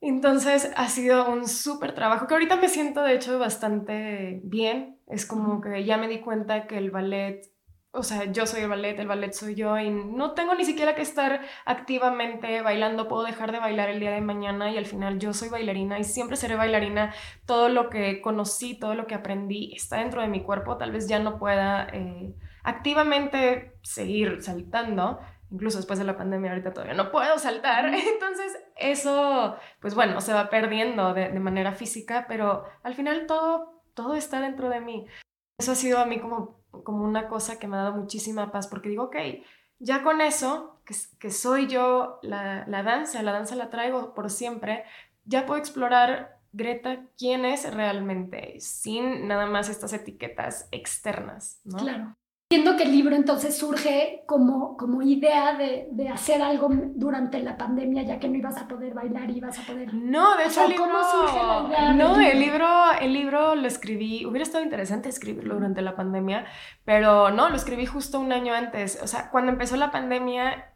[0.00, 4.98] Entonces ha sido un súper trabajo que ahorita me siento de hecho bastante bien.
[5.12, 7.52] Es como que ya me di cuenta que el ballet
[7.94, 10.94] o sea, yo soy el ballet, el ballet soy yo y no tengo ni siquiera
[10.94, 15.18] que estar activamente bailando, puedo dejar de bailar el día de mañana y al final
[15.18, 19.74] yo soy bailarina y siempre seré bailarina, todo lo que conocí, todo lo que aprendí
[19.74, 25.20] está dentro de mi cuerpo, tal vez ya no pueda eh, activamente seguir saltando,
[25.50, 30.32] incluso después de la pandemia ahorita todavía no puedo saltar, entonces eso, pues bueno, se
[30.32, 35.06] va perdiendo de, de manera física, pero al final todo, todo está dentro de mí.
[35.58, 38.66] Eso ha sido a mí como como una cosa que me ha dado muchísima paz,
[38.66, 39.16] porque digo, ok,
[39.78, 44.30] ya con eso, que, que soy yo la, la danza, la danza la traigo por
[44.30, 44.84] siempre,
[45.24, 51.78] ya puedo explorar Greta quién es realmente, sin nada más estas etiquetas externas, ¿no?
[51.78, 52.16] Claro.
[52.52, 57.56] Entiendo que el libro entonces surge como, como idea de, de, hacer algo durante la
[57.56, 59.94] pandemia, ya que no ibas a poder bailar y ibas a poder...
[59.94, 62.68] No, de hecho o sea, ¿cómo surge la idea No, el libro,
[63.00, 66.44] el libro lo escribí, hubiera estado interesante escribirlo durante la pandemia,
[66.84, 69.00] pero no, lo escribí justo un año antes.
[69.02, 70.71] O sea, cuando empezó la pandemia,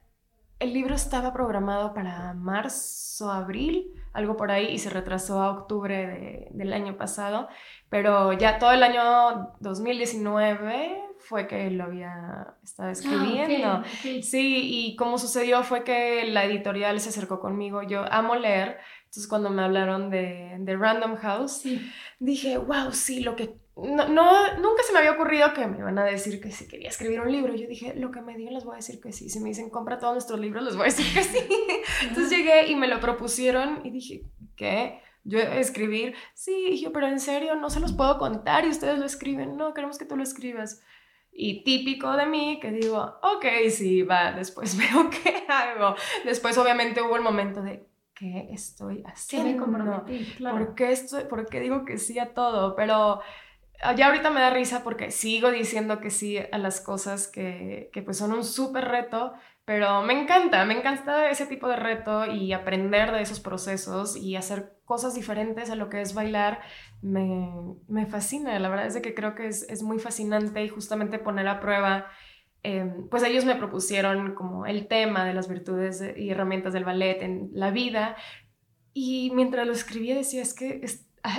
[0.58, 6.06] el libro estaba programado para marzo, abril, algo por ahí, y se retrasó a octubre
[6.06, 7.48] de, del año pasado,
[7.90, 13.66] pero ya todo el año 2019 fue que lo había estado escribiendo.
[13.68, 14.22] Ah, ok.
[14.22, 17.82] Sí, y como sucedió fue que la editorial se acercó conmigo.
[17.82, 21.90] Yo amo leer, entonces cuando me hablaron de, de Random House, Sí.
[22.18, 23.56] dije, wow, sí, lo que...
[23.76, 26.88] No, no, nunca se me había ocurrido que me iban a decir que si quería
[26.88, 27.54] escribir un libro.
[27.54, 29.28] Yo dije, lo que me digan les voy a decir que sí.
[29.28, 31.46] Si me dicen, compra todos nuestros libros, les voy a decir que sí.
[32.02, 34.22] Entonces llegué y me lo propusieron y dije,
[34.56, 35.00] ¿qué?
[35.24, 39.04] Yo escribir, sí, yo, pero en serio, no se los puedo contar y ustedes lo
[39.04, 39.56] escriben.
[39.56, 40.82] No, queremos que tú lo escribas.
[41.30, 45.96] Y típico de mí que digo, ok, sí, va, después veo qué hago.
[46.24, 49.64] Después obviamente hubo el momento de, ¿qué estoy Que me haciendo?
[49.64, 50.56] comprometí, claro.
[50.56, 52.74] ¿Por qué, estoy, ¿Por qué digo que sí a todo?
[52.74, 53.20] Pero
[53.96, 58.02] ya ahorita me da risa porque sigo diciendo que sí a las cosas que, que
[58.02, 59.34] pues son un súper reto,
[59.64, 64.36] pero me encanta, me encanta ese tipo de reto y aprender de esos procesos y
[64.36, 66.60] hacer cosas diferentes a lo que es bailar.
[67.02, 67.50] Me,
[67.88, 71.18] me fascina, la verdad es de que creo que es, es muy fascinante y justamente
[71.18, 72.06] poner a prueba
[72.68, 77.22] eh, pues ellos me propusieron como el tema de las virtudes y herramientas del ballet
[77.22, 78.16] en la vida
[78.92, 80.80] y mientras lo escribía decía, es que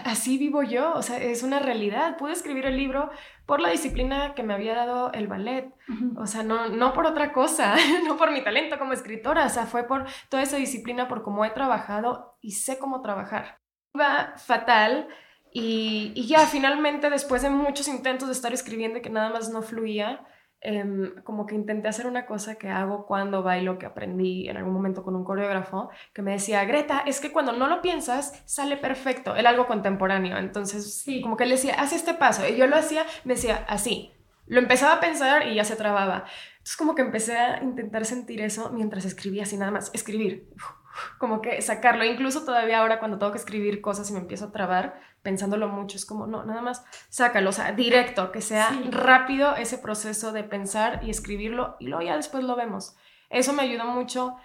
[0.05, 2.17] así vivo yo, o sea, es una realidad.
[2.17, 3.09] Pude escribir el libro
[3.45, 5.73] por la disciplina que me había dado el ballet,
[6.17, 9.65] o sea, no, no por otra cosa, no por mi talento como escritora, o sea,
[9.65, 13.59] fue por toda esa disciplina, por cómo he trabajado y sé cómo trabajar.
[13.93, 15.07] Iba fatal
[15.53, 19.49] y, y ya finalmente después de muchos intentos de estar escribiendo y que nada más
[19.49, 20.25] no fluía,
[20.61, 24.73] em, como que intenté hacer una cosa que hago cuando bailo, que aprendí en algún
[24.73, 28.75] momento con un coreógrafo, que me decía, Greta, es que cuando no lo piensas, sale
[28.77, 31.21] perfecto, era algo contemporáneo, entonces Sí.
[31.21, 34.11] como que él decía, haz este paso, y yo lo hacía, me decía, así,
[34.47, 36.23] lo empezaba a pensar y ya se trababa.
[36.53, 40.49] Entonces como que empecé a intentar sentir eso mientras escribía así nada más, escribir,
[41.17, 42.03] como que sacarlo.
[42.05, 45.97] Incluso todavía ahora cuando tengo que escribir cosas y me empiezo a trabar, pensándolo mucho,
[45.97, 48.89] es como, no, nada más sácalo, o sea, directo, que sea Sí.
[48.91, 52.95] rápido ese proceso de pensar y escribirlo y luego ya después lo vemos.
[53.29, 54.35] Eso me ayudó mucho.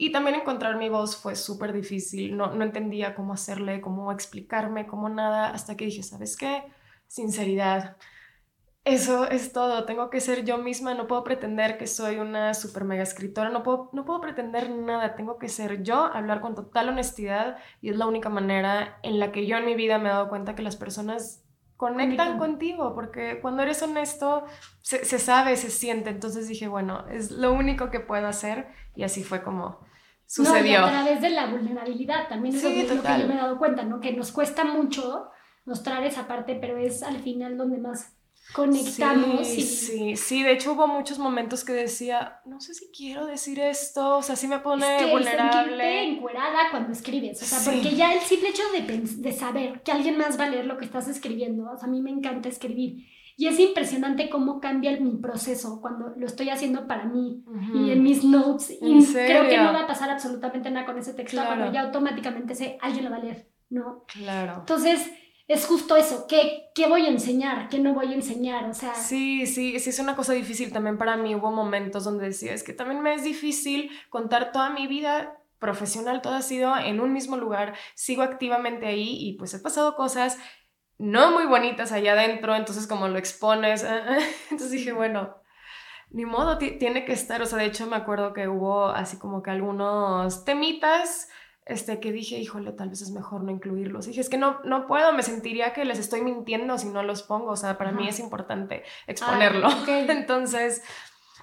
[0.00, 2.36] Y también encontrar mi voz fue súper difícil.
[2.36, 6.62] No, no entendía cómo hacerle, cómo explicarme, cómo nada, hasta que dije, ¿sabes qué?
[7.08, 7.96] Sinceridad.
[8.88, 12.84] Eso es todo, tengo que ser yo misma, no puedo pretender que soy una super
[12.84, 16.88] mega escritora, no puedo, no puedo pretender nada, tengo que ser yo, hablar con total
[16.88, 20.12] honestidad y es la única manera en la que yo en mi vida me he
[20.12, 21.44] dado cuenta que las personas
[21.76, 24.44] conectan contigo, porque cuando eres honesto
[24.80, 29.02] se, se sabe, se siente, entonces dije, bueno, es lo único que puedo hacer y
[29.02, 29.80] así fue como
[30.24, 30.80] sucedió.
[30.80, 33.34] No, y a través de la vulnerabilidad, también eso Sí, es lo que yo me
[33.34, 34.00] he dado cuenta, ¿no?
[34.00, 35.28] Que nos cuesta mucho
[35.66, 38.17] mostrar esa parte, pero es al final donde más
[38.52, 39.46] conectamos.
[39.46, 43.26] Sí, y, sí, sí, de hecho hubo muchos momentos que decía, no sé si quiero
[43.26, 46.02] decir esto, o sea, sí me pone Es que vulnerable.
[46.04, 47.70] encuerada cuando escribes, o sea, Sí.
[47.72, 50.78] porque ya el simple hecho de, de saber que alguien más va a leer lo
[50.78, 53.04] que estás escribiendo, o sea, a mí me encanta escribir.
[53.40, 57.76] Y es impresionante cómo cambia mi proceso cuando lo estoy haciendo para mí Ujú.
[57.86, 58.70] y en mis notes.
[58.82, 59.62] ¿En Y creo que serio?
[59.62, 61.54] no va a pasar absolutamente nada con ese texto Claro.
[61.54, 64.04] cuando ya automáticamente sé, alguien lo va a leer, ¿no?
[64.12, 64.54] Claro.
[64.58, 65.08] Entonces,
[65.48, 67.68] es justo eso, ¿qué, qué voy a enseñar?
[67.68, 68.68] ¿Qué no voy a enseñar?
[68.68, 71.34] O sea, Sí, sí, sí, es una cosa difícil también para mí.
[71.34, 76.22] Hubo momentos donde decía, es que también me es difícil contar toda mi vida profesional,
[76.22, 80.38] todo ha sido en un mismo lugar, sigo activamente ahí y pues he pasado cosas
[80.98, 83.84] no muy bonitas allá adentro, entonces como lo expones,
[84.50, 85.34] entonces dije, bueno,
[86.10, 89.18] ni modo, ti- tiene que estar, o sea, de hecho me acuerdo que hubo así
[89.18, 91.28] como que algunos temitas
[91.68, 94.06] este, que dije, híjole, tal vez es mejor no incluirlos.
[94.06, 97.22] dije, es que no, no puedo, me sentiría que les estoy mintiendo si no los
[97.22, 98.10] pongo, o sea, para mí Ajá.
[98.10, 99.68] es importante exponerlo.
[99.68, 99.88] Ah, ok.
[100.08, 100.82] Entonces,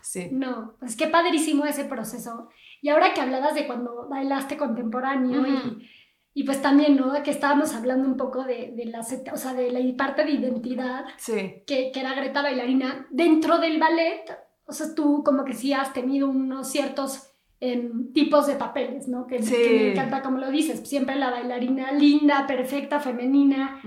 [0.01, 0.29] sí.
[0.31, 2.49] no, pues qué padrísimo ese proceso.
[2.81, 5.49] Y ahora que hablabas de cuando bailaste contemporáneo Ujú.
[5.51, 5.89] y,
[6.33, 7.13] y pues también, ¿no?
[7.23, 11.05] Que estábamos hablando un poco de, de la, o sea, de la parte de identidad,
[11.17, 11.63] Sí.
[11.65, 14.25] que, que era Greta bailarina, dentro del ballet,
[14.65, 17.34] o sea, tú como que sí has tenido unos ciertos
[17.71, 19.25] em, tipos de papeles, ¿no?
[19.25, 23.81] Que, me encanta como lo dices, siempre la bailarina linda, perfecta, femenina.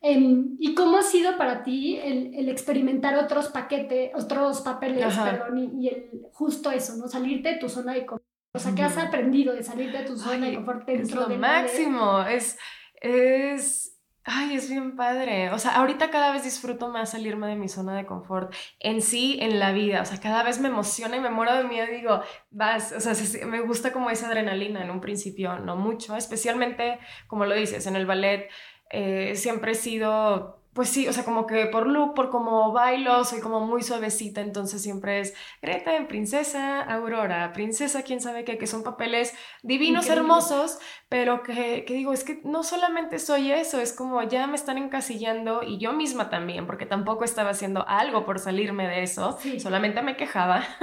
[0.00, 5.88] Em, ¿Y cómo ha sido para ti el, experimentar otros paquetes, otros papeles, perdón, y,
[5.88, 7.08] el, justo eso, ¿no?
[7.08, 8.26] Salirte de tu zona de confort.
[8.54, 11.38] O sea, ¿qué has aprendido de salir de tu zona de confort dentro es lo
[11.38, 12.58] máximo, es,
[13.00, 15.50] es Ay, es bien padre.
[15.50, 19.38] O sea, ahorita cada vez disfruto más salirme de mi zona de confort en sí,
[19.40, 20.02] en la vida.
[20.02, 23.14] O sea, cada vez me emociona y me muero de miedo digo, vas, o sea,
[23.46, 27.96] me gusta como esa adrenalina en un principio, no mucho, especialmente, como lo dices, en
[27.96, 28.48] el ballet.
[28.90, 33.24] Eh, siempre he sido pues sí, o sea, como que por look, por como bailo,
[33.24, 38.56] soy como muy suavecita, entonces siempre es Greta en Princesa Aurora, Princesa quién sabe qué,
[38.56, 40.78] que son papeles divinos, hermosos,
[41.10, 44.78] pero que, que, digo, es que no solamente soy eso, es como ya me están
[44.78, 50.00] encasillando y yo misma también, porque tampoco estaba haciendo algo por salirme de eso, solamente
[50.00, 50.58] me quejaba,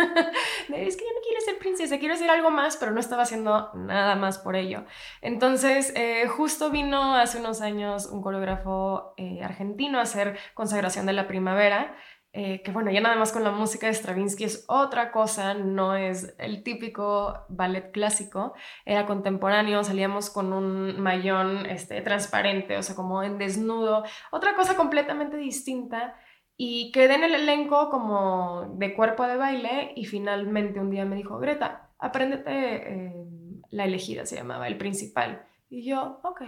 [0.75, 3.71] es que yo no quiero ser princesa, quiero hacer algo más, pero no estaba haciendo
[3.73, 4.83] nada más por ello.
[5.21, 11.13] Entonces, eh, justo vino hace unos años un coreógrafo eh, argentino, a hacer Consagración de
[11.13, 11.95] la Primavera,
[12.31, 15.95] eh, que bueno, ya nada más con la música de Stravinsky es otra cosa, no
[15.95, 18.53] es el típico ballet clásico,
[18.85, 24.75] era contemporáneo, salíamos con un mayón este, transparente, o sea, como en desnudo, otra cosa
[24.75, 26.15] completamente distinta.
[26.55, 31.15] Y quedé en el elenco como de cuerpo de baile y finalmente un día me
[31.15, 33.25] dijo, Greta, apréndete eh,
[33.71, 35.47] la elegida, se llamaba, el principal.
[35.69, 36.41] Y yo, ok,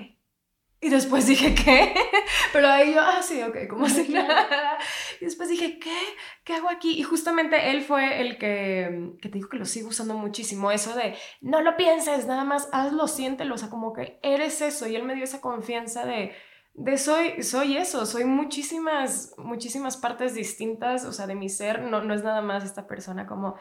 [0.83, 1.93] y después dije, ¿qué?
[2.53, 4.79] Pero ahí yo, ah, sí, ok, como si nada.
[5.19, 5.95] Y después dije, ¿qué?
[6.43, 6.99] ¿Qué hago aquí?
[6.99, 10.95] Y justamente él fue el que, que te digo que lo sigo usando muchísimo, eso
[10.95, 14.87] de, no lo pienses, nada más hazlo, siéntelo, o sea, como que eres eso.
[14.87, 16.33] Y él me dio esa confianza de,
[16.73, 22.01] de soy, soy eso, soy muchísimas, muchísimas partes distintas, o sea, de mi ser, no,
[22.01, 23.55] no es nada más esta persona como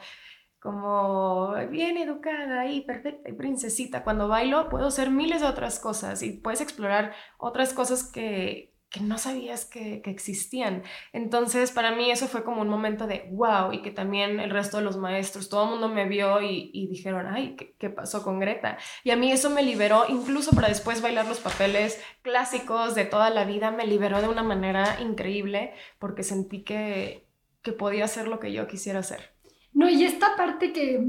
[0.61, 4.03] como bien educada y perfecta y princesita.
[4.03, 8.99] Cuando bailo puedo ser miles de otras cosas y puedes explorar otras cosas que, que
[8.99, 10.83] no sabías que, que, existían.
[11.13, 14.77] Entonces, para mí eso fue como un momento de wow y que también el resto
[14.77, 18.21] de los maestros, todo el mundo me vio y, y dijeron, ay, ¿qué, ¿qué, pasó
[18.21, 18.77] con Greta?
[19.03, 23.31] Y a mí eso me liberó, incluso para después bailar los papeles clásicos de toda
[23.31, 27.27] la vida, me liberó de una manera increíble porque sentí que,
[27.63, 29.40] que podía hacer lo que yo quisiera hacer.
[29.73, 31.05] No, y esta parte que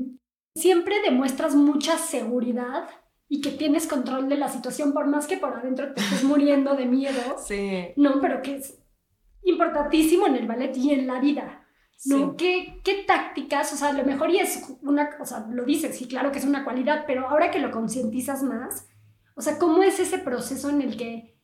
[0.55, 2.89] siempre demuestras mucha seguridad
[3.29, 6.75] y que tienes control de la situación, por más que por adentro te estés muriendo
[6.75, 7.21] de miedo.
[7.47, 7.89] Sí.
[7.97, 8.79] No, pero que es
[9.43, 11.67] importantísimo en el ballet y en la vida.
[12.05, 12.37] ¿no?
[12.37, 13.73] ¿Qué, ¿Qué, tácticas?
[13.73, 16.65] O sea, lo mejor y es una, cosa, lo dices, sí, claro que es una
[16.65, 18.89] cualidad, pero ahora que lo concientizas más,
[19.37, 21.41] o sea, ¿cómo es ese proceso en el que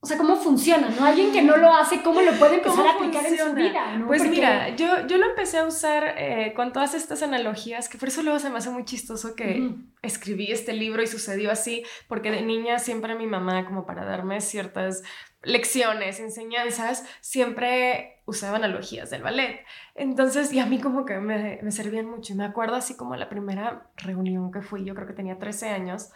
[0.00, 0.90] o sea, ¿cómo funciona?
[0.90, 1.04] ¿no?
[1.04, 3.96] Alguien que no lo hace, ¿cómo lo puede empezar a aplicar en su vida?
[3.96, 4.06] ¿no?
[4.06, 8.08] Pues mira, yo, yo lo empecé a usar eh, con todas estas analogías, que por
[8.08, 12.30] eso luego se me hace muy chistoso que escribí este libro y sucedió así, porque
[12.30, 15.02] de niña siempre mi mamá, como para darme ciertas
[15.42, 19.64] lecciones, enseñanzas, siempre usaba analogías del ballet.
[19.96, 22.34] Entonces, y a mí como que me, me servían mucho.
[22.34, 25.70] Y me acuerdo así como la primera reunión que fui, yo creo que tenía 13
[25.70, 26.10] años,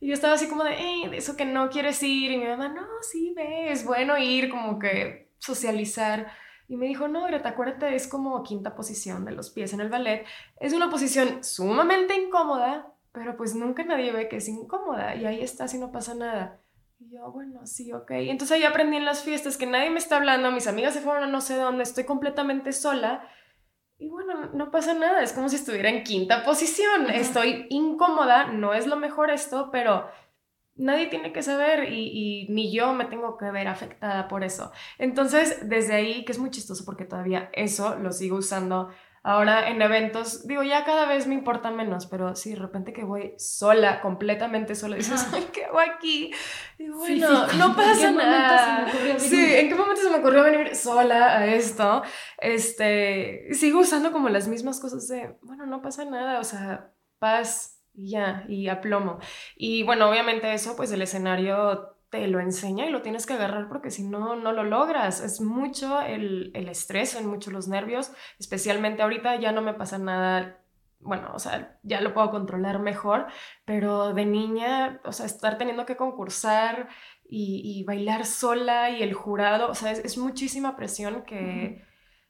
[0.00, 0.76] y yo estaba así como de,
[1.10, 2.30] de eso que no quieres ir.
[2.30, 6.30] Y mi mamá, no, sí, ve, es bueno ir, como que socializar.
[6.68, 9.88] Y me dijo, no, Greta, acuérdate, es como quinta posición de los pies en el
[9.88, 10.24] ballet.
[10.60, 15.16] Es una posición sumamente incómoda, pero pues nunca nadie ve que es incómoda.
[15.16, 16.60] Y ahí está, si no pasa nada.
[17.00, 18.10] Y yo, bueno, sí, ok.
[18.10, 21.00] Y entonces ahí aprendí en las fiestas que nadie me está hablando, mis amigas se
[21.00, 23.28] fueron a no sé dónde, estoy completamente sola
[23.98, 28.72] y bueno, no pasa nada, es como si estuviera en quinta posición, estoy incómoda, no
[28.72, 30.08] es lo mejor esto, pero
[30.76, 34.70] nadie tiene que saber y, y, ni yo me tengo que ver afectada por eso.
[34.98, 38.90] Entonces, desde ahí, que es muy chistoso porque todavía eso lo sigo usando
[39.28, 43.04] Ahora en eventos, digo, ya cada vez me importa menos, pero sí, de repente que
[43.04, 46.32] voy sola, completamente sola, dices, ay, ¿qué hago aquí?
[46.78, 48.90] Digo, bueno, no pasa nada.
[49.18, 52.02] Sí, ¿en qué momento se me ocurrió venir sola a esto?
[52.38, 57.82] Este, sigo usando como las mismas cosas de, bueno, no pasa nada, o sea, paz
[57.92, 59.18] y ya, y aplomo.
[59.56, 63.68] Y bueno, obviamente eso, pues el escenario te lo enseña y lo tienes que agarrar
[63.68, 65.20] porque si no, no lo logras.
[65.20, 69.98] Es mucho el, el estrés, son mucho los nervios, especialmente ahorita ya no me pasa
[69.98, 70.58] nada
[71.00, 73.26] bueno, o sea, ya lo puedo controlar mejor,
[73.64, 76.88] pero de niña, o sea, estar teniendo que concursar
[77.30, 81.84] y, bailar sola y el jurado, o sea, es, muchísima presión que,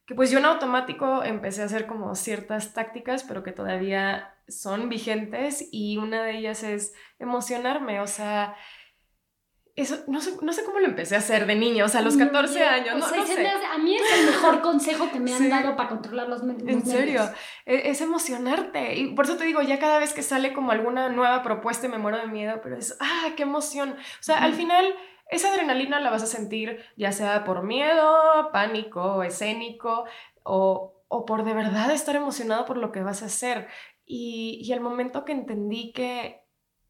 [0.06, 4.88] que, pues yo en automático empecé a hacer como ciertas tácticas, pero que todavía son
[4.88, 8.56] vigentes y una de ellas es emocionarme, o sea,
[9.82, 12.02] eso, no sé, no sé cómo lo empecé a hacer de niño, o sea, a
[12.02, 13.16] los 14 años, no, sé.
[13.16, 16.84] a mí es el mejor consejo que me han dado para controlar los, los En
[16.84, 17.22] serio,
[17.64, 18.96] e, es, emocionarte.
[18.96, 21.98] Y por eso te digo, ya cada vez que sale como alguna nueva propuesta me
[21.98, 23.90] muero de miedo, pero es, ah, qué emoción.
[23.90, 24.84] O sea, al final
[25.30, 30.06] esa adrenalina la vas a sentir ya sea por miedo, pánico, escénico
[30.42, 33.68] o, o por de verdad estar emocionado por lo que vas a hacer.
[34.06, 36.47] Y, y el momento que entendí que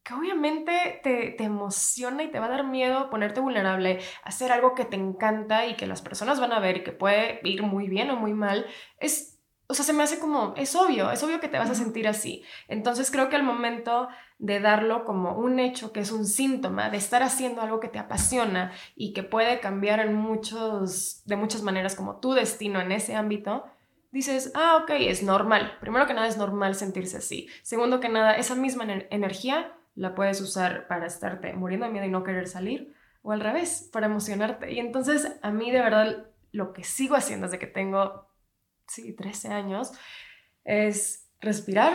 [0.09, 4.75] que obviamente te, te, emociona y te va a dar miedo ponerte vulnerable, hacer algo
[4.75, 7.89] que te encanta y que las personas van a ver y que puede ir muy
[7.89, 8.65] bien o muy mal,
[9.01, 11.75] es, o sea, se me hace como, es obvio, es obvio que te vas a
[11.75, 12.43] sentir así.
[12.69, 16.97] Entonces creo que al momento de darlo como un hecho, que es un síntoma de
[16.97, 21.95] estar haciendo algo que te apasiona y que puede cambiar en muchos, de muchas maneras
[21.95, 23.67] como tu destino en ese ámbito,
[24.11, 25.77] dices, ah, ok, es normal.
[25.83, 27.49] Primero que nada es normal sentirse así.
[27.63, 32.11] Segundo que nada, esa misma energía la puedes usar para estarte muriendo de miedo y
[32.11, 34.73] no querer salir, o al revés, para emocionarte.
[34.73, 38.29] Y entonces a mí de verdad lo que sigo haciendo desde que tengo,
[38.87, 39.93] sí, 13 años,
[40.65, 41.93] es respirar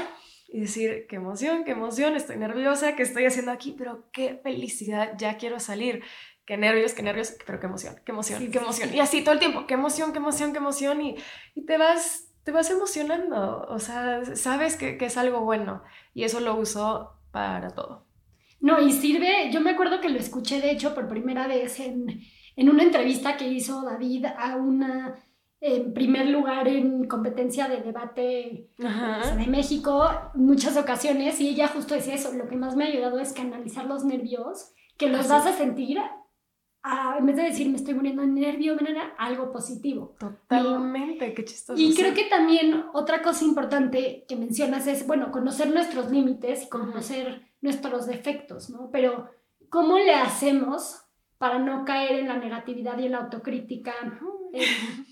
[0.49, 5.14] y decir, qué emoción, qué emoción, estoy nerviosa, qué estoy haciendo aquí, pero qué felicidad,
[5.18, 6.04] ya quiero salir.
[6.45, 8.93] Qué nervios, qué nervios, pero qué emoción, qué emoción, qué emoción.
[8.93, 11.01] Y así todo el tiempo, qué emoción, qué emoción, qué emoción.
[11.01, 11.16] Y,
[11.56, 15.82] y te vas te vas emocionando, o sea, sabes que, que, es algo bueno
[16.14, 18.05] y eso lo uso para todo.
[18.61, 22.21] No, y sirve, yo me acuerdo que lo escuché de hecho por primera vez en,
[22.55, 25.15] en una entrevista que hizo David a una
[25.65, 32.15] en primer lugar en competencia de debate de México muchas ocasiones y ella justo decía
[32.15, 35.53] eso, lo que más me ha ayudado es canalizar los nervios, que los vas a
[35.53, 35.99] sentir
[37.17, 38.77] en vez de decir me estoy muriendo de nervio,
[39.17, 40.15] algo positivo.
[40.19, 41.81] Totalmente, qué chistoso.
[41.81, 46.69] Y creo que también otra cosa importante que mencionas es, bueno, conocer nuestros límites y
[46.69, 48.89] conocer nuestros defectos, ¿no?
[48.91, 49.29] Pero,
[49.69, 50.99] ¿cómo le hacemos
[51.38, 53.93] para no caer en la negatividad y en la autocrítica?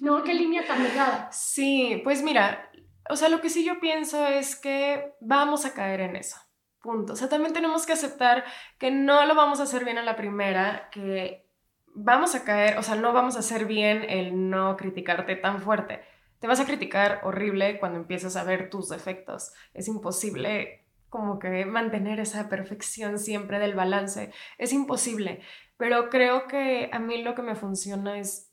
[0.02, 0.24] ¿No?
[0.24, 1.30] ¿Qué línea tan delgada?
[1.32, 2.70] Sí, pues mira,
[3.10, 6.38] o sea, lo que sí yo pienso es que vamos a caer en eso.
[6.82, 7.14] Punto.
[7.14, 8.44] O sea, también tenemos que aceptar
[8.78, 11.50] que no lo vamos a hacer bien a la primera, que
[11.94, 16.02] vamos a caer, o sea, no vamos a hacer bien el no criticarte tan fuerte.
[16.40, 19.54] Te vas a criticar horrible cuando empiezas a ver tus defectos.
[19.74, 24.32] Es imposible como que mantener esa perfección siempre del balance.
[24.58, 25.42] Es imposible.
[25.78, 28.52] Pero creo que a mí lo que me funciona es,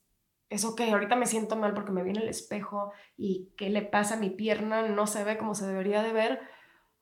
[0.51, 4.15] es ok, ahorita me siento mal porque me viene el espejo y qué le pasa
[4.15, 6.41] a mi pierna, no se ve como se debería de ver.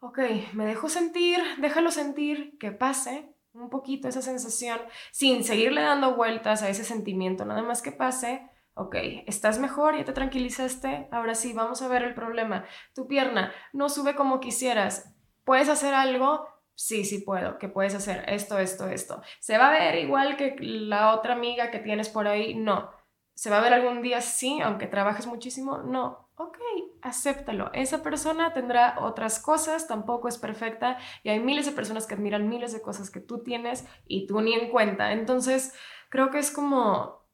[0.01, 0.19] Ok,
[0.53, 4.79] me dejo sentir, déjalo sentir, que pase, un poquito esa sensación,
[5.13, 8.95] sin seguirle dando vueltas a ese sentimiento, nada más que pase, ok,
[9.27, 12.65] estás mejor, ya te tranquilizaste, ahora sí, vamos a ver el problema.
[12.95, 16.47] Tu pierna no sube como quisieras, ¿puedes hacer algo?
[16.75, 18.25] Sí, sí puedo, ¿qué puedes hacer?
[18.29, 19.23] Esto, esto, esto.
[19.41, 22.55] ¿Se va a ver igual que la otra amiga que tienes por ahí?
[22.55, 22.91] No.
[23.35, 25.79] ¿Se va a ver algún día sí, aunque trabajes muchísimo?
[25.79, 26.59] No ok,
[27.03, 27.71] acéptalo.
[27.73, 32.49] Esa persona tendrá otras cosas, tampoco es perfecta y hay miles de personas que admiran
[32.49, 35.13] miles de cosas que tú tienes y tú ni en cuenta.
[35.13, 35.75] Entonces,
[36.11, 37.27] creo que es como,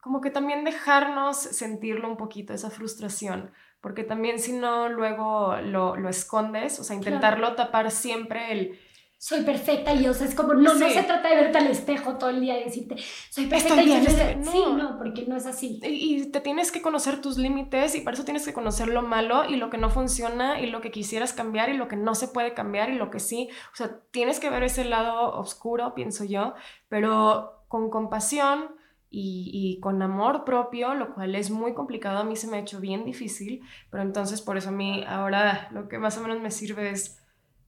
[0.00, 5.96] como que también dejarnos sentirlo un poquito, esa frustración, porque también si no, luego lo,
[5.96, 8.78] lo escondes, o sea, intentarlo tapar siempre el
[9.22, 12.18] soy perfecta y o sea, es como, no, no se trata de verte al espejo
[12.18, 12.96] todo el día y decirte,
[13.30, 14.50] soy perfecta y no.
[14.50, 15.78] Sí, no, porque no es así.
[15.84, 19.48] Y, te tienes que conocer tus límites y para eso tienes que conocer lo malo
[19.48, 22.26] y lo que no funciona y lo que quisieras cambiar y lo que no se
[22.26, 23.48] puede cambiar y lo que sí.
[23.72, 26.54] O sea, tienes que ver ese lado oscuro, pienso yo,
[26.88, 28.74] pero con compasión.
[29.14, 32.60] Y, y, con amor propio, lo cual es muy complicado, a mí se me ha
[32.60, 33.60] hecho bien difícil,
[33.90, 37.22] pero entonces por eso a mí ahora lo que más o menos me sirve es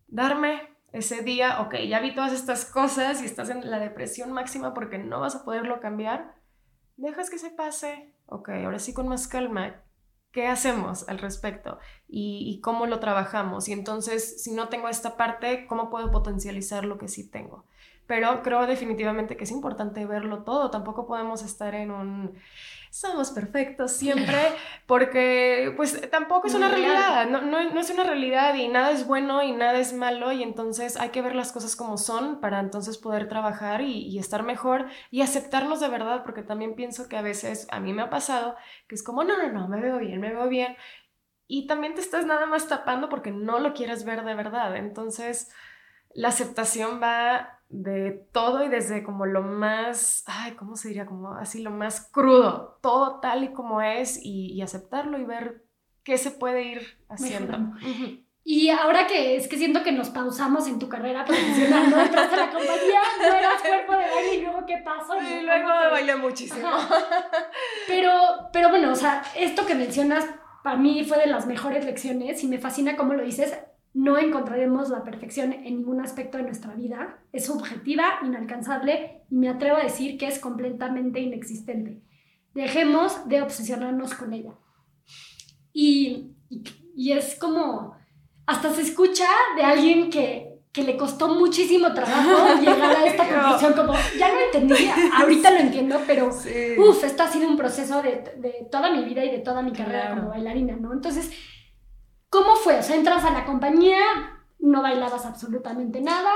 [0.09, 4.73] darme ese día, ok, ya vi todas estas cosas y estás en la depresión máxima
[4.75, 6.37] porque no vas a poderlo cambiar,
[6.97, 9.83] dejas que se pase, ok, ahora sí con más calma,
[10.31, 11.81] ¿qué hacemos al respecto?
[12.07, 13.69] Y, y, cómo lo trabajamos.
[13.69, 17.65] Y entonces, si no tengo esta parte, ¿cómo puedo potencializar lo que sí tengo?
[18.07, 22.35] Pero creo definitivamente que es importante verlo todo, tampoco podemos estar en un
[22.95, 24.39] somos perfectos siempre,
[24.87, 29.43] porque pues tampoco es una realidad, no, no, es una realidad y nada es bueno
[29.43, 32.97] y nada es malo y entonces hay que ver las cosas como son para entonces
[32.97, 37.23] poder trabajar y, y estar mejor y aceptarnos de verdad, porque también pienso que a
[37.23, 38.55] veces a mí me ha pasado
[38.87, 40.77] que es como, no, no, no, me veo bien, me veo bien.
[41.49, 44.77] Y también te estás nada más tapando porque no lo quieres ver de verdad.
[44.77, 45.51] Entonces,
[46.15, 51.07] la aceptación va de todo y desde como lo más, ay, ¿cómo se diría?
[51.07, 55.65] Como así lo más crudo, todo tal y como es y, aceptarlo y ver
[56.03, 57.59] qué se puede ir haciendo.
[58.47, 61.99] Y ahora que es que siento que nos pausamos en tu carrera profesional, ¿no?
[61.99, 65.17] Entraste a la compañía, no eras cuerpo de baile y luego qué pasó.
[65.19, 65.91] Y luego te...
[65.91, 66.69] bailé muchísimo.
[67.87, 68.13] Pero,
[68.53, 70.27] pero bueno, o sea, esto que mencionas
[70.63, 73.57] para mí fue de las mejores lecciones y me fascina cómo lo dices.
[73.95, 77.19] No encontraremos la perfección en ningún aspecto de nuestra vida.
[77.33, 82.03] Es subjetiva, inalcanzable y me atrevo a decir que es completamente inexistente.
[82.55, 84.53] Dejemos de obsesionarnos con ella.
[85.73, 86.63] Y, y,
[86.95, 87.97] y es como
[88.47, 89.27] hasta se escucha
[89.57, 94.41] de alguien que, que le costó muchísimo trabajo llegar a esta conclusión, como, ya no
[94.41, 96.77] entendía, ahorita lo entiendo, pero, sí.
[96.79, 99.73] uff, esto ha sido un proceso de, de, toda mi vida y de toda mi
[99.73, 100.17] carrera claro.
[100.17, 100.93] como bailarina, ¿no?
[100.93, 101.31] Entonces,
[102.35, 102.81] ¿cómo fue?
[102.81, 104.01] O sea, entras a la compañía,
[104.59, 106.33] no bailabas absolutamente nada.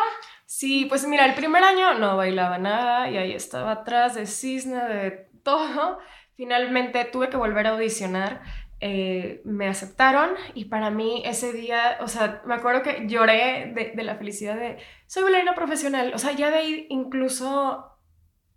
[0.46, 4.76] Sí, pues mira, el primer año no bailaba nada y ahí estaba atrás de cisne,
[4.84, 5.11] de
[5.42, 5.99] todo.
[6.36, 8.42] Finalmente tuve que volver a audicionar
[8.80, 13.92] eh, me aceptaron y para mí ese día, o sea, me acuerdo que lloré de,
[13.96, 14.78] de, la felicidad de,
[15.09, 17.99] soy bailarina profesional, o sea, ya de ahí incluso,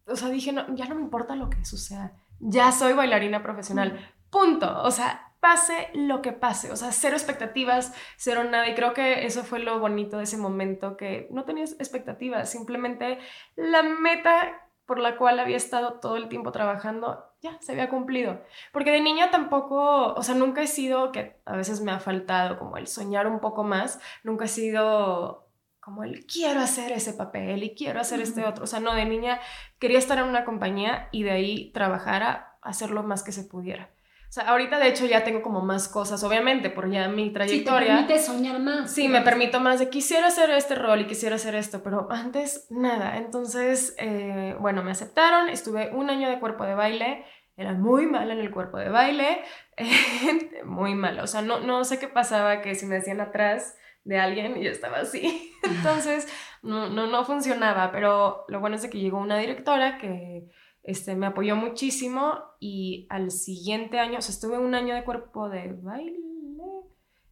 [0.05, 4.13] o sea, dije, no, ya no me importa lo que suceda, ya soy bailarina profesional,
[4.29, 8.93] punto, o sea, pase lo que pase, o sea, cero expectativas, cero nada, y creo
[8.93, 13.17] que eso fue lo bonito de ese momento, que no tenías expectativas, simplemente
[13.55, 18.41] la meta por la cual había estado todo el tiempo trabajando ya se había cumplido.
[18.71, 22.59] Porque de niña tampoco, o sea, nunca he sido, que a veces me ha faltado
[22.59, 25.47] como el soñar un poco más, nunca he sido
[25.79, 28.65] como el quiero hacer ese papel y quiero hacer este otro.
[28.65, 29.39] O sea, no, de niña
[29.79, 33.43] quería estar en una compañía y de ahí trabajar a hacer lo más que se
[33.43, 33.89] pudiera.
[34.31, 37.97] O sea, ahorita de hecho ya tengo como más cosas, obviamente, por ya mi trayectoria.
[37.97, 38.89] Sí, te permite soñar más.
[38.89, 42.65] Sí, me permito más de quisiera hacer este rol y quisiera hacer esto, pero antes
[42.69, 43.17] nada.
[43.17, 47.25] Entonces, eh, bueno, me aceptaron, estuve un año de cuerpo de baile,
[47.57, 49.43] era muy mala en el cuerpo de baile,
[50.63, 51.23] muy mala.
[51.23, 53.75] O sea, no, no sé qué pasaba que si me decían atrás
[54.05, 55.53] de alguien y yo estaba así.
[55.63, 56.29] Entonces,
[56.61, 60.47] no, no, no funcionaba, pero lo bueno es de que llegó una directora que
[60.83, 65.49] este, me apoyó muchísimo y al siguiente año, o sea, estuve un año de cuerpo
[65.49, 66.19] de baile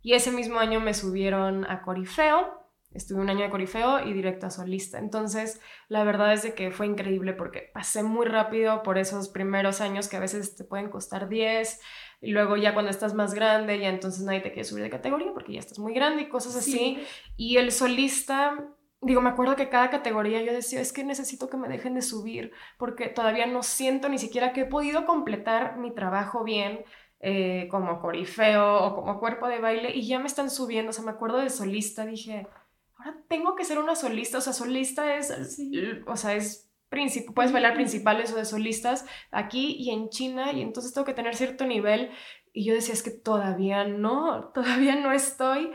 [0.01, 2.57] y ese mismo año me subieron a Corifeo.
[2.91, 4.97] Estuve un año de corifeo y directo a solista.
[4.97, 9.79] Entonces, la verdad es de que fue increíble porque pasé muy rápido por esos primeros
[9.79, 11.79] años que a veces te pueden costar 10
[12.21, 15.31] y luego ya cuando estás más grande ya entonces nadie te quiere subir de categoría
[15.33, 16.71] porque ya estás muy grande y cosas así.
[16.71, 16.99] Sí.
[17.37, 18.57] Y el solista
[19.01, 22.01] digo, me acuerdo que cada categoría yo decía, es que necesito que me dejen de
[22.01, 26.83] subir porque todavía no siento ni siquiera que he podido completar mi trabajo bien.
[27.21, 31.03] Eh, como corifeo o como cuerpo de baile y ya me están subiendo, o sea,
[31.03, 32.47] me acuerdo de solista, dije,
[32.95, 35.73] ahora tengo que ser una solista, o sea, solista es, sí.
[36.07, 36.69] o sea, es
[37.35, 41.35] puedes bailar principales o de solistas aquí y en China y entonces tengo que tener
[41.35, 42.11] cierto nivel
[42.51, 45.71] y yo decía, es que todavía no, todavía no estoy,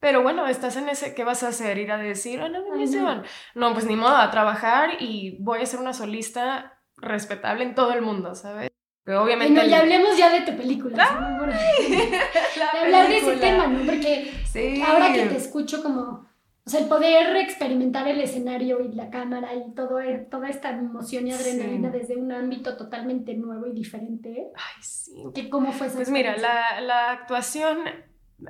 [0.00, 1.78] pero bueno, estás en ese, ¿qué vas a hacer?
[1.78, 3.22] Ir a decir, ah, no, no, no.
[3.54, 7.92] no, pues ni modo, a trabajar y voy a ser una solista respetable en todo
[7.92, 8.70] el mundo, ¿sabes?
[9.02, 9.54] Pero obviamente...
[9.54, 11.38] Bueno, ya hablemos ya de tu película.
[11.40, 11.46] ¿no?
[11.46, 13.84] de hablar de ese tema, ¿no?
[13.86, 14.82] Porque sí.
[14.82, 16.28] ahora que te escucho como...
[16.64, 20.68] O sea, el poder experimentar el escenario y la cámara y todo, e, toda esta
[20.68, 21.98] emoción y adrenalina sí.
[21.98, 24.50] desde un ámbito totalmente nuevo y diferente.
[24.54, 25.24] Ay, sí.
[25.34, 27.78] ¿Qué, ¿Cómo fue esa Pues mira, la, la actuación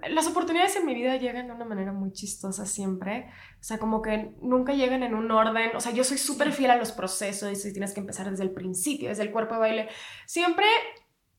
[0.09, 3.31] las oportunidades en mi vida llegan de una manera muy chistosa siempre.
[3.61, 5.75] O sea, como que nunca llegan en un orden.
[5.75, 8.51] O sea, yo soy súper fiel a los procesos y tienes que empezar desde el
[8.51, 9.89] principio, desde el cuerpo de baile.
[10.27, 10.67] Siempre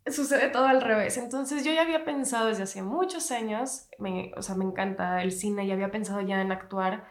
[0.07, 1.17] sucede todo al revés.
[1.17, 5.31] Entonces yo ya había pensado desde hace muchos años, me, o sea, me encanta el
[5.31, 7.07] cine y había pensado ya en actuar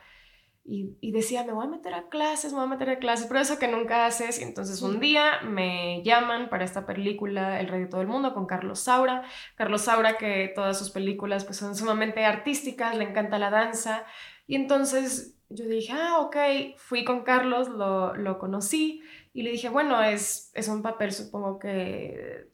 [0.71, 3.27] y, y, decía, me voy a meter a clases, me voy a meter a clases,
[3.27, 4.39] pero eso que nunca haces.
[4.39, 8.35] Y entonces un día me llaman para esta película El Rey de todo el Mundo
[8.35, 9.23] con Carlos Saura.
[9.55, 14.05] Carlos Saura que todas sus películas pues son sumamente artísticas, le encanta la danza.
[14.47, 16.37] Y entonces yo dije, ah, ok,
[16.77, 19.01] fui con Carlos, lo, lo conocí
[19.33, 22.47] y le dije, bueno, es, es un papel supongo que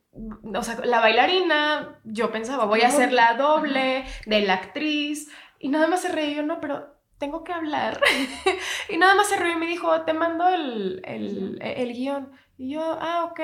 [0.54, 5.68] o sea, la bailarina, yo pensaba, voy a ser la doble de la actriz, y
[5.68, 8.00] nada más se reía, no, pero tengo que hablar.
[8.88, 12.32] y nada más se rió y me dijo, te mando el, el, el, guion.
[12.56, 13.40] Y yo, ah, ok.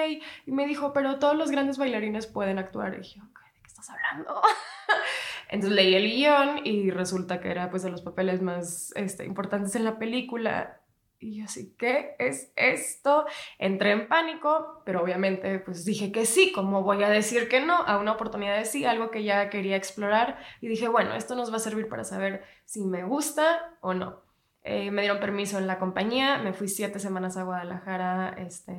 [0.47, 2.95] Y me dijo, pero todos los grandes bailarines pueden actuar.
[2.95, 4.43] Y dije, ok, ¿de qué estás hablando?
[5.49, 9.75] Entonces leí el guion y resulta que era pues de los papeles más este, importantes
[9.75, 10.80] en la película.
[11.23, 13.27] Y yo así, ¿qué es esto?
[13.59, 17.75] Entré en pánico, pero obviamente pues dije que sí, ¿cómo voy a decir que no
[17.75, 20.39] a una oportunidad de sí, algo que ya quería explorar?
[20.63, 24.23] Y dije, bueno, esto nos va a servir para saber si me gusta o no.
[24.63, 28.73] eh, me dieron permiso en la compañía, me fui siete semanas a Guadalajara este,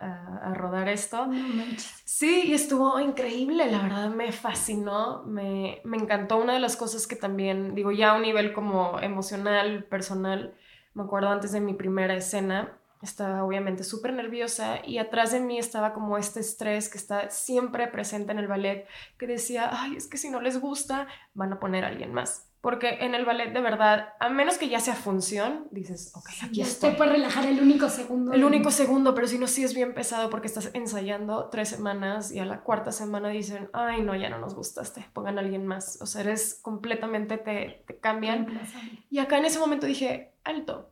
[0.00, 1.28] a, rodar esto.
[2.04, 6.36] sí, y estuvo increíble, la verdad me fascinó, me, me encantó.
[6.36, 10.54] Una de las cosas que también, digo, ya a un nivel como emocional, personal,
[10.94, 15.58] me acuerdo antes de mi primera escena, estaba obviamente súper nerviosa y atrás de mí
[15.58, 18.86] estaba como este estrés que está siempre presente en el ballet,
[19.18, 22.48] que decía, ay, es que si no les gusta, van a poner a alguien más.
[22.64, 26.62] Porque en el ballet, de verdad, a menos que ya sea función, dices, ok, aquí
[26.62, 26.92] estoy.
[26.92, 28.32] Te puede relajar el único segundo.
[28.32, 32.32] El único segundo, pero si no, sí es bien pesado porque estás ensayando tres semanas
[32.32, 35.66] y a la cuarta semana dicen, ay, no, ya no nos gustaste, pongan a alguien
[35.66, 36.00] más.
[36.00, 38.58] O sea, eres completamente, te, te cambian.
[39.10, 40.90] Y acá en ese momento dije, alto,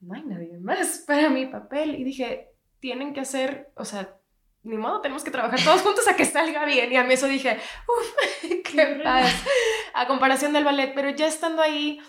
[0.00, 1.96] no hay nadie más para mi papel.
[1.96, 4.17] Y dije, tienen que hacer, o sea,
[4.62, 6.92] ni modo, tenemos que trabajar todos juntos a que salga bien.
[6.92, 9.32] Y a mí eso dije, uff, qué paz.
[9.94, 12.00] A comparación del ballet, pero ya estando ahí,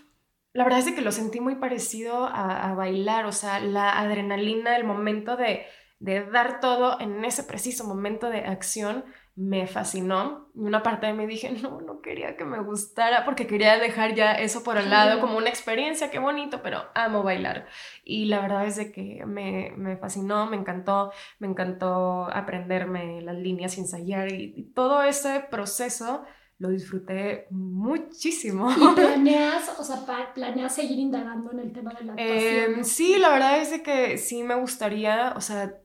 [0.54, 4.76] la verdad es que lo sentí muy parecido a, a bailar, o sea, la adrenalina,
[4.76, 5.66] el momento de,
[6.00, 9.06] de dar todo en ese preciso momento de acción
[9.40, 10.50] me fascinó.
[10.54, 14.14] Y una parte de mí dije, no, no quería que me gustara porque quería dejar
[14.14, 17.66] ya eso por el lado como una experiencia, qué bonito, pero amo bailar.
[18.04, 23.38] Y la verdad es de que me, me fascinó, me encantó, me encantó aprenderme las
[23.38, 26.26] líneas, ensayar y, y todo ese proceso
[26.58, 28.70] lo disfruté muchísimo.
[28.72, 32.74] ¿Y planeas, o sea, planeas seguir indagando en el tema de la actuación?
[32.76, 35.80] Em, sí, la verdad es de que sí me gustaría, o sea,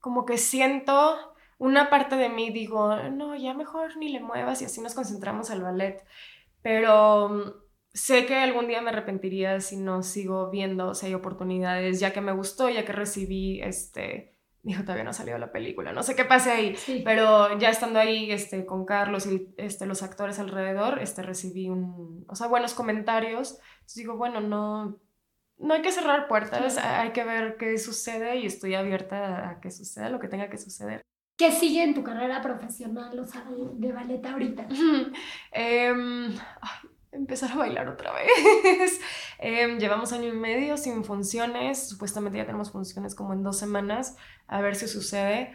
[0.00, 1.27] como que siento
[1.58, 5.50] una parte de mí digo, no, ya mejor ni le muevas y así nos concentramos
[5.50, 6.04] al ballet.
[6.62, 7.42] Pero mm,
[7.92, 12.20] sé que algún día me arrepentiría si no sigo viendo si hay oportunidades, ya que
[12.20, 16.14] me gustó, ya que recibí este dijo todavía no ha salido la película, no sé
[16.14, 20.98] qué pase ahí, pero ya estando ahí este, con Carlos y este, los actores alrededor,
[20.98, 24.98] este, recibí un, o sea, buenos comentarios, entonces digo, bueno, no,
[25.58, 29.70] no hay que cerrar puertas, hay que ver qué sucede y estoy abierta a que
[29.70, 31.02] suceda lo que tenga que suceder.
[31.38, 34.66] ¿Qué sigue en tu carrera profesional, o sea, de ballet ahorita?
[35.52, 36.36] Em,
[37.12, 39.00] empezar a bailar otra vez.
[39.38, 44.16] Em, llevamos año y medio sin funciones, supuestamente ya tenemos funciones como en dos semanas,
[44.48, 45.54] a ver si sucede.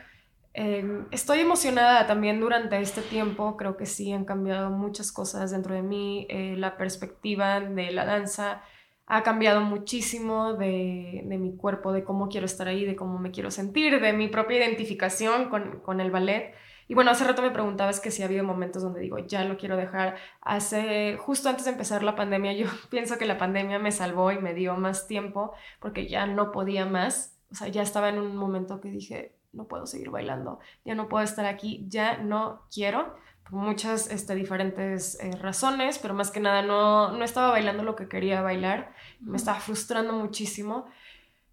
[0.53, 5.75] Em, estoy emocionada también durante este tiempo, creo que sí han cambiado muchas cosas dentro
[5.75, 8.61] de mí, eh, la perspectiva de la danza
[9.05, 13.51] ha cambiado muchísimo de, mi cuerpo, de cómo quiero estar ahí, de cómo me quiero
[13.51, 16.53] sentir, de mi propia identificación con, el ballet.
[16.87, 19.57] Y bueno, hace rato me preguntabas que si ha habido momentos donde digo, ya lo
[19.57, 20.15] quiero dejar.
[20.41, 24.39] Hace, justo antes de empezar la pandemia, yo pienso que la pandemia me salvó y
[24.39, 27.37] me dio más tiempo porque ya no podía más.
[27.51, 31.07] O sea, ya estaba en un momento que dije, no puedo seguir bailando, ya no
[31.07, 33.15] puedo estar aquí, ya no quiero
[33.53, 38.09] muchas este, diferentes eh, razones, pero más que nada no, no estaba bailando lo que
[38.09, 40.87] quería bailar, me estaba frustrando muchísimo.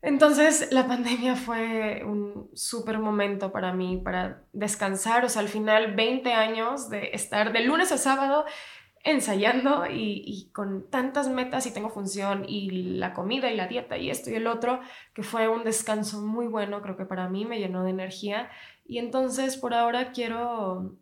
[0.03, 5.95] Entonces la pandemia fue un súper momento para mí, para descansar, o sea, al final
[5.95, 8.47] 20 años de estar de lunes a sábado
[9.03, 13.97] ensayando y, y, con tantas metas y tengo función y la comida y la dieta
[13.97, 14.81] y esto y el otro,
[15.15, 18.51] que fue un descanso muy bueno, creo que para mí me llenó de energía
[18.87, 20.97] y entonces por ahora quiero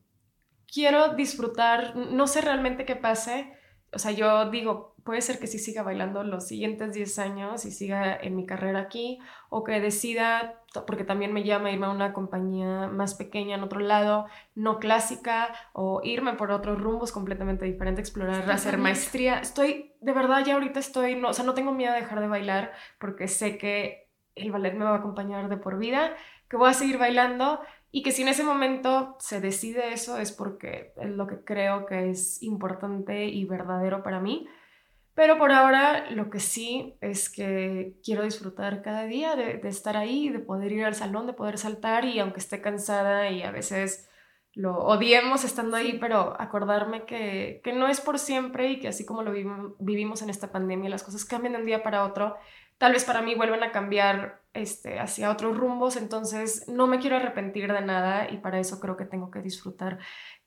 [0.73, 3.53] quiero disfrutar, no sé realmente qué pase,
[3.93, 7.71] o sea, yo digo, puede ser que sí siga bailando los siguientes 10 años y
[7.71, 12.13] siga en mi carrera aquí, o que decida, porque también me llama irme a una
[12.13, 18.07] compañía más pequeña en otro lado, no clásica, o irme por otros rumbos completamente diferentes,
[18.07, 19.39] explorar, hacer maestría.
[19.39, 22.29] Estoy, de verdad, ya ahorita estoy, no, o sea, no tengo miedo de dejar de
[22.29, 26.15] bailar porque sé que el ballet me va a acompañar de por vida,
[26.51, 27.61] que voy a seguir bailando
[27.91, 31.87] y que si en ese momento se decide eso es porque es lo que creo
[31.87, 34.47] que es importante y verdadero para mí.
[35.15, 40.29] Pero por ahora lo que sí es que quiero disfrutar cada día de, estar ahí,
[40.29, 44.09] de poder ir al salón, de poder saltar y aunque esté cansada y a veces
[44.55, 49.05] lo odiemos estando ahí, pero acordarme que, que no es por siempre y que así
[49.05, 49.33] como lo
[49.81, 52.37] vivimos en esta pandemia, las cosas cambian de un día para otro
[52.79, 57.17] tal vez para mí vuelvan a cambiar este, hacia otros rumbos, entonces no me quiero
[57.17, 59.99] arrepentir de nada y para eso creo que tengo que disfrutar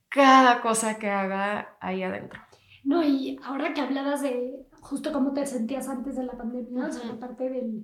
[0.09, 2.41] cada cosa que haga ahí adentro.
[2.83, 6.91] No, y ahora que hablabas de justo cómo te sentías antes de la pandemia, o
[6.91, 7.83] sea, la parte del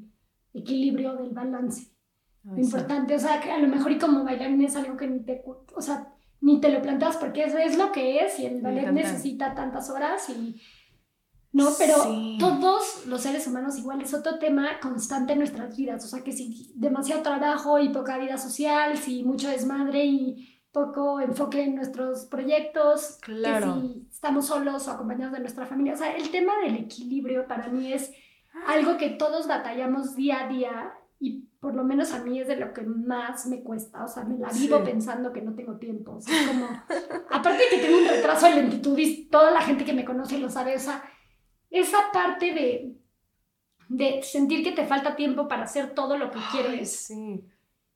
[0.54, 1.92] equilibrio, del balance.
[2.56, 5.44] importante, o sea, que a lo mejor y como bailarín es algo que ni te,
[5.46, 8.92] o sea, ni te lo planteas porque eso es lo que es y el ballet
[8.92, 10.62] necesita tantas horas y
[11.52, 11.70] ¿no?
[11.78, 11.96] Pero
[12.40, 16.32] todos los seres humanos igual es otro tema constante en nuestras vidas, o sea que
[16.32, 22.26] si demasiado trabajo y poca vida social, si mucho desmadre y poco enfoque en nuestros
[22.26, 23.76] proyectos, claro.
[23.76, 27.48] que si estamos solos o acompañados de nuestra familia, o sea, el tema del equilibrio
[27.48, 28.12] para mí es
[28.68, 32.58] algo que todos batallamos día a día y por lo menos a mí es de
[32.58, 36.18] lo que más me cuesta, o sea, me la vivo pensando que no tengo tiempo,
[36.18, 36.68] o sea, como,
[37.32, 40.38] aparte de que tengo un retraso de lentitud y toda la gente que me conoce
[40.38, 41.04] lo sabe, o sea,
[41.80, 42.96] esa parte de,
[43.90, 47.08] de sentir que te falta tiempo para hacer todo lo que quieres.
[47.08, 47.44] Sí,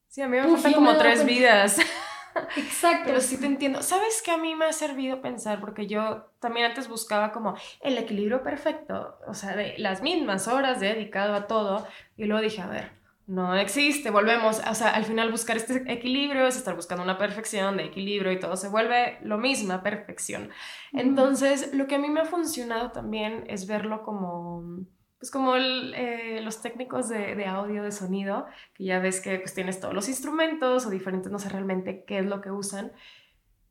[0.07, 1.77] sí, a mí me faltan como tres vidas.
[2.55, 3.03] Exacto.
[3.07, 3.81] Pero sí te entiendo.
[3.81, 5.59] ¿Sabes qué a mí me ha servido pensar?
[5.59, 10.79] Porque yo también antes buscaba como el equilibrio perfecto, o sea, de las mismas horas
[10.79, 11.85] dedicado a todo.
[12.17, 16.47] Y luego dije, a ver, no existe, volvemos, o sea, al final buscar este equilibrio
[16.47, 20.49] es estar buscando una perfección de equilibrio y todo se vuelve lo mismo, perfección.
[20.91, 24.85] Entonces, lo que a mí me ha funcionado también es verlo como
[25.21, 29.79] pues como eh, los técnicos de, audio, de sonido, que ya ves que pues tienes
[29.79, 32.91] todos los instrumentos o diferentes, no sé realmente qué es lo que usan,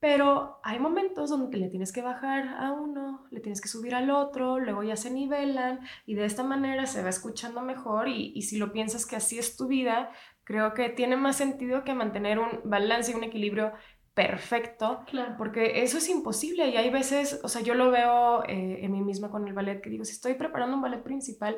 [0.00, 4.10] pero hay momentos donde le tienes que bajar a uno, le tienes que subir al
[4.10, 8.42] otro, luego ya se nivelan y de esta manera se va escuchando mejor y, y
[8.42, 10.10] si lo piensas que así es tu vida,
[10.44, 13.72] creo que tiene más sentido que mantener un balance y un equilibrio
[14.14, 15.04] perfecto,
[15.38, 19.00] porque eso es imposible y hay veces, o sea, yo lo veo eh, en mí
[19.00, 21.56] misma con el ballet, que digo, si estoy preparando un ballet principal,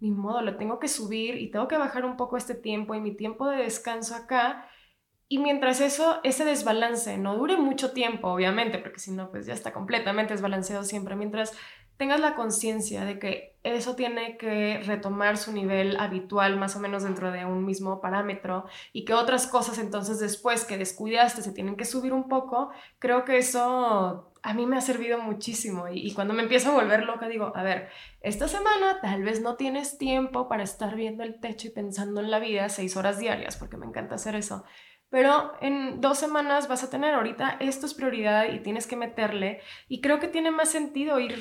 [0.00, 3.00] ni modo, lo tengo que subir y tengo que bajar un poco este tiempo y
[3.00, 4.68] mi tiempo de descanso acá.
[5.34, 9.52] Y mientras eso, ese desbalance no dure mucho tiempo, obviamente, porque si no, pues ya
[9.52, 11.58] está completamente desbalanceado siempre, mientras
[11.96, 17.02] tengas la conciencia de que eso tiene que retomar su nivel habitual más o menos
[17.02, 21.74] dentro de un mismo parámetro y que otras cosas entonces después que descuidaste se tienen
[21.74, 22.70] que subir un poco,
[23.00, 27.06] creo que eso a mí me ha servido muchísimo y, cuando me empiezo a volver
[27.06, 27.88] loca digo, a ver,
[28.20, 32.30] esta semana tal vez no tienes tiempo para estar viendo el techo y pensando en
[32.30, 34.64] la vida seis horas diarias, porque me encanta hacer eso.
[35.14, 39.60] Pero en dos semanas vas a tener ahorita esto es prioridad y tienes que meterle.
[39.86, 41.36] Y creo que tiene más sentido ir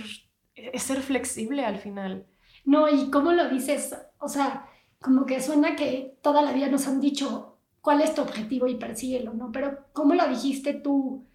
[0.53, 2.27] es ser flexible al final.
[2.65, 4.67] No, y cómo lo dices, o sea,
[5.01, 8.75] como que suena que toda la vida nos han dicho cuál es tu objetivo y
[8.75, 9.51] persíguelo, ¿no?
[9.51, 11.25] Pero ¿cómo lo dijiste tú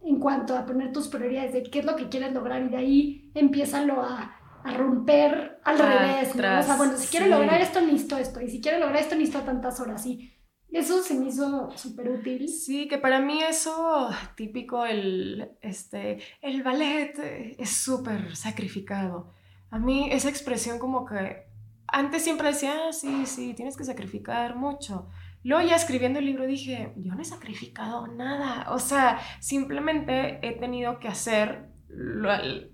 [0.00, 2.76] en cuanto a poner tus prioridades de qué es lo que quieres lograr y de
[2.78, 6.58] ahí empiézalo a, a romper al revés, ¿no?
[6.58, 9.44] o sea, bueno, si quiero lograr esto, necesito esto, y si quiero lograr esto, necesito
[9.44, 10.31] tantas horas, y
[10.78, 12.48] eso se me hizo súper útil.
[12.48, 19.32] Sí, que para mí eso típico, el, este, el ballet es súper sacrificado.
[19.70, 21.44] A mí esa expresión como que
[21.86, 25.08] antes siempre decía, ah, sí, sí, tienes que sacrificar mucho.
[25.44, 28.70] Luego ya escribiendo el libro dije, yo no he sacrificado nada.
[28.70, 31.71] O sea, simplemente he tenido que hacer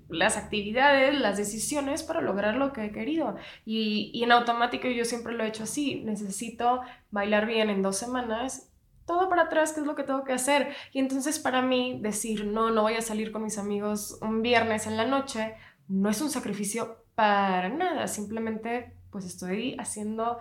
[0.09, 3.37] las actividades, las decisiones para lograr lo que he querido.
[3.65, 6.03] Y, en automático yo siempre lo he hecho así.
[6.05, 8.71] Necesito bailar bien en dos semanas.
[9.07, 10.75] Todo para atrás, ¿qué es lo que tengo que hacer?
[10.93, 14.87] Y entonces para mí decir, no, no voy a salir con mis amigos un viernes
[14.87, 15.55] en la noche,
[15.89, 18.07] no es un sacrificio para nada.
[18.07, 20.39] Simplemente pues estoy haciendo,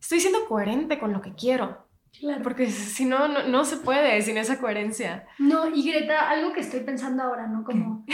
[0.00, 1.83] estoy siendo coherente con lo que quiero.
[2.18, 2.42] Claro.
[2.42, 5.26] Porque si no, no, se puede sin esa coherencia.
[5.38, 7.64] No, y Greta, algo que estoy pensando ahora, ¿no?
[7.64, 8.04] Como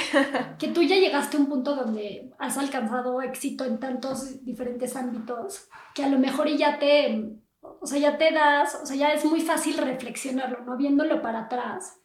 [0.58, 5.68] que tú ya llegaste a un punto donde has alcanzado éxito en tantos diferentes ámbitos
[5.94, 7.30] que a lo mejor ya te,
[7.60, 10.76] o sea, ya te das, o sea, ya es muy fácil reflexionarlo, ¿no?
[10.76, 12.00] Viéndolo para atrás.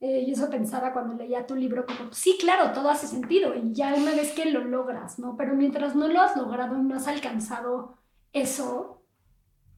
[0.00, 3.74] Eh, y eso pensaba cuando leía tu libro, como, sí, claro, todo hace sentido, y
[3.74, 5.36] ya una vez que lo logras, ¿no?
[5.36, 7.98] Pero mientras no lo has logrado y no has alcanzado
[8.32, 9.02] eso,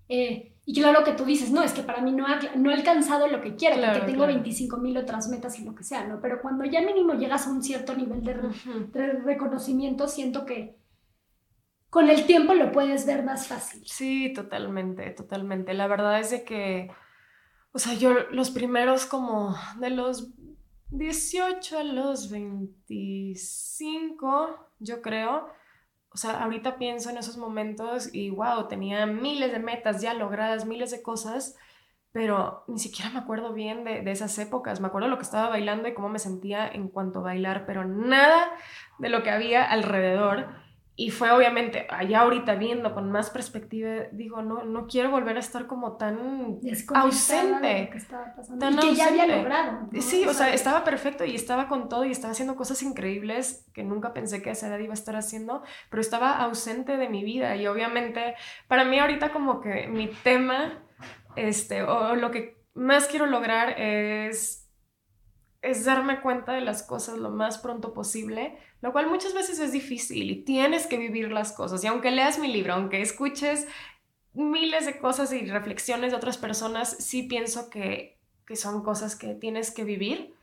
[0.09, 2.25] eh, y claro que tú dices, no, es que para mí no,
[2.57, 5.83] no he alcanzado lo que quiero, porque tengo 25 mil otras metas y lo que
[5.83, 6.21] sea, ¿no?
[6.21, 8.35] Pero cuando ya mínimo llegas a un cierto nivel de,
[9.25, 10.77] reconocimiento, siento que
[11.91, 13.83] con el tiempo lo puedes ver más fácil.
[13.87, 15.75] Sí, totalmente, totalmente.
[15.75, 16.93] La verdad es de que,
[17.73, 20.31] o sea, yo los primeros como de los
[20.91, 25.49] 18 a los 25, yo creo,
[26.15, 30.67] o sea, ahorita pienso en esos momentos y wow, tenía miles de metas ya logradas,
[30.67, 31.57] miles de cosas,
[32.13, 34.81] pero ni siquiera me acuerdo bien de, de, esas épocas.
[34.81, 37.85] Me acuerdo lo que estaba bailando y cómo me sentía en cuanto a bailar, pero
[37.85, 38.51] nada
[38.99, 40.49] de lo que había alrededor.
[40.95, 45.40] Y fue obviamente, allá ahorita viendo con más perspectiva, digo, no, no quiero volver a
[45.40, 46.59] estar como tan
[46.95, 47.88] ausente.
[47.90, 49.88] Que y que ya había logrado.
[50.01, 53.84] Sí, o sea, estaba perfecto y estaba con todo y estaba haciendo cosas increíbles que
[53.84, 57.24] nunca pensé que a esa edad iba a estar haciendo, pero estaba ausente de mi
[57.24, 57.57] vida.
[57.57, 58.34] Y obviamente,
[58.68, 60.84] para mí ahorita como que mi tema,
[61.36, 64.62] este, o lo que más quiero lograr es
[65.63, 69.73] es darme cuenta de las cosas lo más pronto posible, lo cual muchas veces es
[69.73, 71.83] difícil y tienes que vivir las cosas.
[71.85, 73.69] Y aunque leas mi libro, aunque escuches
[74.35, 79.35] miles de cosas y reflexiones de otras personas, sí pienso que, que son cosas que
[79.35, 80.35] tienes que vivir,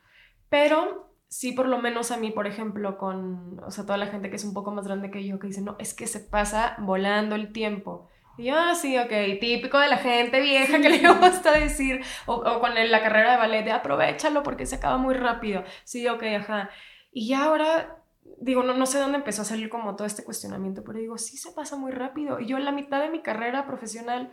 [0.47, 4.29] pero sí, por lo menos a mí, por ejemplo, con, o sea, toda la gente
[4.29, 6.75] que es un poco más grande que yo, que dice, no, es que se pasa
[6.79, 8.09] volando el tiempo.
[8.39, 9.11] Y yo, ah, sí, ok,
[9.41, 13.37] típico de la gente vieja que le gusta decir, o, o con la carrera de
[13.37, 15.65] ballet, de aprovechalo porque se acaba muy rápido.
[15.83, 16.69] Sí, ok, ajá.
[17.11, 17.97] Y ya ahora
[18.39, 21.35] digo, no, no sé dónde empezó a salir como todo este cuestionamiento, pero digo, sí
[21.35, 22.39] se pasa muy rápido.
[22.39, 24.31] Y yo en la mitad de mi carrera profesional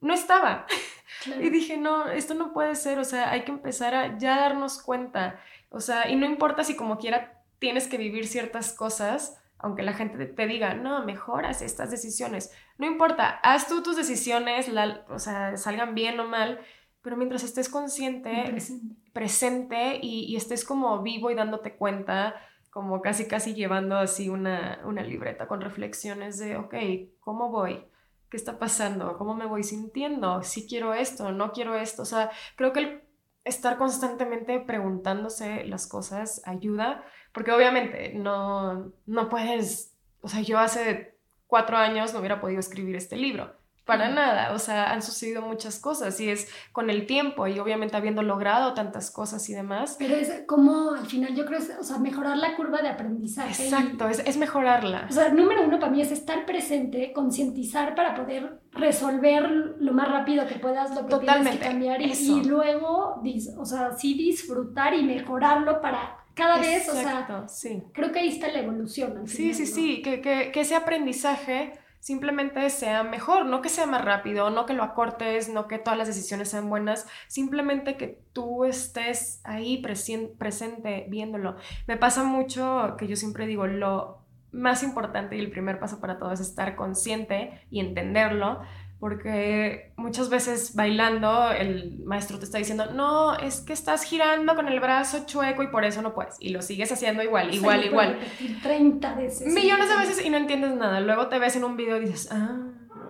[0.00, 0.66] no estaba.
[1.40, 4.82] Y dije, no, esto no puede ser, o sea, hay que empezar a ya darnos
[4.82, 5.40] cuenta.
[5.70, 9.92] O sea, y no importa si como quiera tienes que vivir ciertas cosas, aunque la
[9.92, 12.52] gente te diga, no, mejoras estas decisiones.
[12.78, 16.60] No importa, haz tú tus decisiones, la, o sea, salgan bien o mal,
[17.02, 18.56] pero mientras estés consciente,
[19.12, 22.34] presente, y, y estés como vivo y dándote cuenta,
[22.70, 26.74] como casi casi llevando así una, una libreta con reflexiones de, ok,
[27.20, 27.84] ¿cómo voy?
[28.30, 29.16] ¿Qué está pasando?
[29.16, 30.42] ¿Cómo me voy sintiendo?
[30.42, 32.02] Si quiero esto, no quiero esto.
[32.02, 33.07] O sea, creo que el
[33.48, 41.16] estar constantemente preguntándose las cosas ayuda, porque obviamente no, no puedes, o sea, yo hace
[41.46, 43.57] cuatro años no hubiera podido escribir este libro
[43.88, 47.96] para nada, o sea, han sucedido muchas cosas y es con el tiempo y obviamente
[47.96, 49.96] habiendo logrado tantas cosas y demás.
[49.98, 53.64] Pero es como al final yo creo, o sea, mejorar la curva de aprendizaje.
[53.64, 55.06] Exacto, es, es, mejorarla.
[55.08, 60.06] O sea, número uno para mí es estar presente, concientizar para poder resolver lo más
[60.10, 63.22] rápido que puedas lo que Totalmente, tienes que cambiar y, y, luego,
[63.56, 67.82] o sea, sí disfrutar y mejorarlo para cada vez, o sea, sí.
[67.94, 69.26] creo que ahí está la evolución.
[69.26, 71.72] sí, sí, sí, que, que, que ese aprendizaje
[72.08, 75.98] simplemente sea mejor, no que sea más rápido, no que lo acortes, no que todas
[75.98, 79.84] las decisiones sean buenas, simplemente que tú estés ahí
[80.38, 81.56] presente viéndolo.
[81.86, 86.18] Me pasa mucho que yo siempre digo, lo más importante y el primer paso para
[86.18, 88.62] todo es estar consciente y entenderlo,
[89.00, 94.66] porque muchas veces bailando el maestro te está diciendo, no, es que estás girando con
[94.66, 96.36] el brazo chueco y por eso no puedes.
[96.40, 98.18] Y lo sigues haciendo igual, igual, igual.
[98.62, 99.52] 30 veces.
[99.52, 101.00] Millones de veces y no entiendes nada.
[101.00, 102.58] Luego te ves en un video y dices, ah.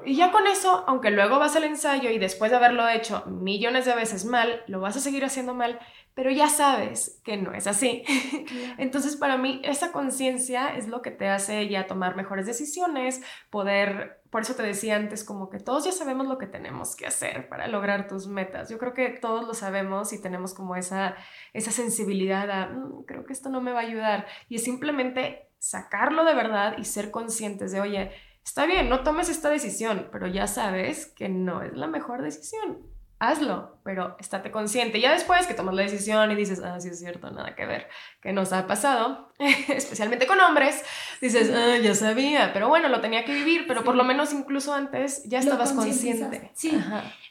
[0.04, 3.84] Y ya con eso, aunque luego vas al ensayo y después de haberlo hecho millones
[3.84, 5.78] de veces mal, lo vas a seguir haciendo mal,
[6.14, 8.04] pero ya sabes que no es así.
[8.78, 14.17] Entonces, para mí, esa conciencia es lo que te hace ya tomar mejores decisiones, poder,
[14.30, 17.48] por eso te decía antes, como que todos ya sabemos lo que tenemos que hacer
[17.48, 18.68] para lograr tus metas.
[18.68, 21.16] Yo creo que todos lo sabemos y tenemos como esa,
[21.52, 24.26] esa sensibilidad a, mm, creo que esto no me va a ayudar.
[24.48, 28.12] Y es simplemente sacarlo de verdad y ser conscientes de, oye,
[28.44, 32.97] está bien, no tomes esta decisión, pero ya sabes que no es la mejor decisión
[33.20, 35.00] hazlo, pero estate consciente.
[35.00, 37.88] Ya después que tomas la decisión y dices, ah, sí es cierto, nada que ver,
[38.20, 39.32] que nos ha pasado,
[39.68, 40.84] especialmente con hombres,
[41.20, 44.72] dices, ah, ya sabía, pero bueno, lo tenía que vivir, pero por lo menos incluso
[44.72, 46.50] antes ya estabas consciente.
[46.54, 46.78] Sí.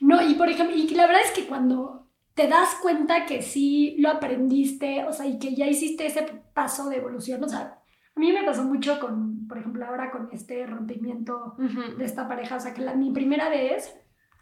[0.01, 3.95] No, y por ejemplo, y la verdad es que cuando te das cuenta que sí
[3.97, 6.23] lo aprendiste, o sea, y que ya hiciste ese
[6.53, 7.79] paso de evolución, o sea,
[8.15, 11.55] a mí me pasó mucho con, por ejemplo, ahora con este rompimiento
[11.97, 13.95] de esta pareja, o sea, que la, mi primera vez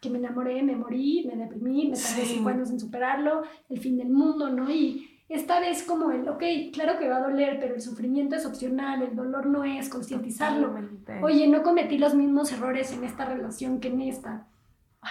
[0.06, 3.98] que me enamoré, me morí, me deprimí, me tardé cinco años en superarlo, el fin
[3.98, 4.70] del mundo, ¿no?
[4.70, 6.42] Y esta vez como el, ok,
[6.72, 10.76] claro que va a doler, pero el sufrimiento es opcional, el dolor no es, concientizarlo.
[11.22, 14.46] Oye, no cometí los mismos errores en esta relación que en esta.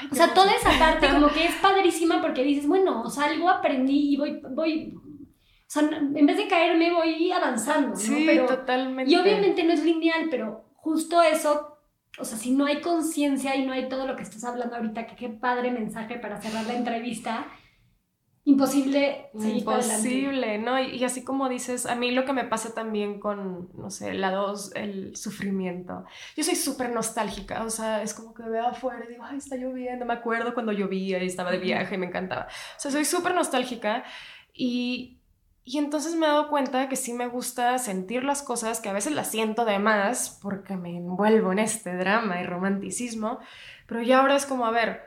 [0.09, 3.49] o sea, toda esa parte como que es padrísima porque dices, bueno, o sea, algo
[3.49, 7.95] aprendí y voy, voy, o sea, en vez de caerme voy avanzando, ¿no?
[7.97, 9.11] Sí, pero, totalmente.
[9.11, 11.74] Y obviamente no es lineal, pero justo eso
[12.17, 15.07] o sea, si no hay conciencia y no hay todo lo que estás hablando ahorita,
[15.07, 17.47] que qué padre mensaje para cerrar la entrevista,
[18.45, 20.79] imposible seguir Imposible, ¿no?
[20.79, 24.31] Y, así como dices, a mí lo que me pasa también con, no sé, la
[24.31, 26.05] dos, el sufrimiento.
[26.37, 29.57] Yo soy súper nostálgica, o sea, es como que veo afuera y digo, ay, está
[29.57, 32.43] lloviendo, me acuerdo cuando llovía y estaba de viaje y me encantaba.
[32.45, 34.03] O sea, soy súper nostálgica
[34.53, 35.19] y
[35.67, 38.93] y entonces me he dado cuenta que sí me gusta sentir las cosas, que a
[38.93, 43.39] veces las siento de más porque me envuelvo en este drama y romanticismo,
[43.87, 45.01] pero ya ahora es como, a ver,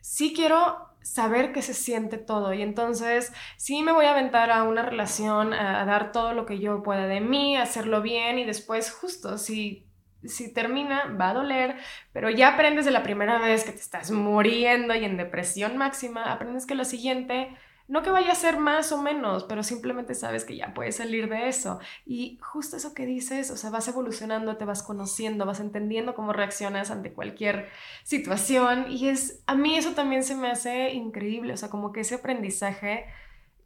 [0.00, 4.64] sí quiero saber qué se siente todo y entonces sí me voy a aventar a
[4.64, 8.90] una relación, a, dar todo lo que yo pueda de mí, hacerlo bien y después
[8.92, 9.86] justo si
[10.24, 11.76] si termina, va a doler,
[12.12, 16.30] pero ya aprendes de la primera vez que te estás muriendo y en depresión máxima,
[16.30, 17.56] aprendes que lo siguiente
[17.90, 21.28] no que vaya a ser más o menos, pero simplemente sabes que ya puedes salir
[21.28, 21.80] de eso.
[22.06, 26.32] Y justo eso que dices, o sea, vas evolucionando, te vas conociendo, vas entendiendo cómo
[26.32, 27.68] reaccionas ante cualquier
[28.04, 28.86] situación.
[28.88, 32.14] Y es, a mí eso también se me hace increíble, o sea, como que ese
[32.14, 33.06] aprendizaje,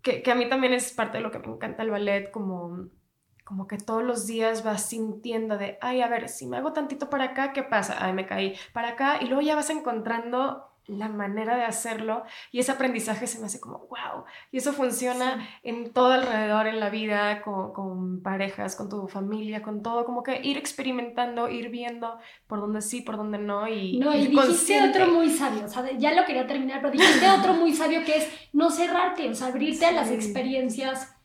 [0.01, 2.89] que, a mí también es parte de lo que me encanta el ballet, como
[3.45, 7.11] como que todos los días vas sintiendo de, ay, a ver, si me hago tantito
[7.11, 7.99] para acá, ¿qué pasa?
[8.01, 12.59] Ay, me caí para acá y luego ya vas encontrando la manera de hacerlo y
[12.59, 16.91] ese aprendizaje se me hace como, wow, y eso funciona en todo alrededor, en la
[16.91, 22.19] vida, con, con, parejas, con tu familia, con todo, como que ir experimentando, ir viendo
[22.47, 23.99] por dónde sí, por dónde no y...
[23.99, 27.55] No, y dijiste otro muy sabio, o sea, ya lo quería terminar, pero dijiste otro
[27.55, 31.17] muy sabio que es no cerrarte, o sea, abrirte a las experiencias,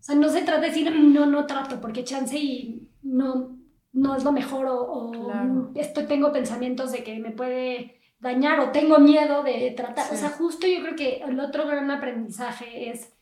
[0.00, 3.56] o sea, no se trata de decir, no, no trato, porque chance y no,
[3.92, 8.70] no es lo mejor o, o esto, tengo pensamientos de que me puede dañar o
[8.70, 10.12] tengo miedo de tratar.
[10.12, 13.12] O sea, justo yo creo que el otro gran aprendizaje es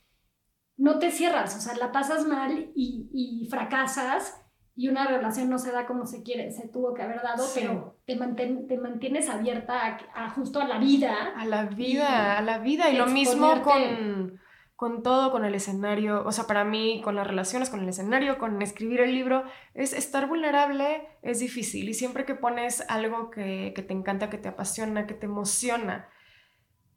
[0.77, 4.41] no te cierras, o sea, la pasas mal y, y fracasas
[4.79, 7.99] y una relación no se da como se quiere, se tuvo que haber dado, pero
[8.05, 11.35] te, te mantienes abierta a, justo a la vida.
[11.37, 12.89] A la vida, a la vida.
[12.89, 14.39] Y lo mismo con
[14.79, 18.39] con todo, con el escenario, o sea, para mí, con las relaciones, con el escenario,
[18.39, 19.43] con escribir el libro,
[19.75, 21.89] es estar vulnerable, es difícil.
[21.89, 26.09] Y siempre que pones algo que, te encanta, que te apasiona, que te emociona,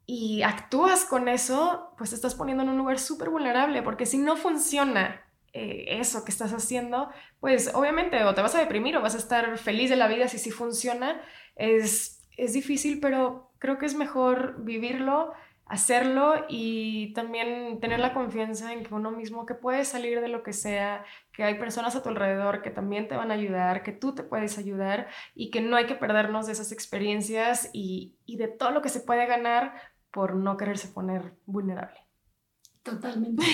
[0.05, 4.19] y actúas con eso, pues te estás poniendo en un lugar súper vulnerable, porque si
[4.19, 7.09] no funciona eh, eso que estás haciendo,
[7.39, 10.27] pues obviamente o te vas a deprimir o vas a estar feliz de la vida
[10.27, 11.19] si sí funciona.
[11.55, 15.33] Es, es difícil, pero creo que es mejor vivirlo
[15.71, 20.43] hacerlo y también tener la confianza en que uno mismo que puede salir de lo
[20.43, 23.93] que sea, que hay personas a tu alrededor que también te van a ayudar, que
[23.93, 28.35] tú te puedes ayudar y que no hay que perdernos de esas experiencias y, y
[28.35, 29.73] de todo lo que se puede ganar
[30.11, 32.01] por no quererse poner vulnerable.
[32.83, 33.45] Totalmente.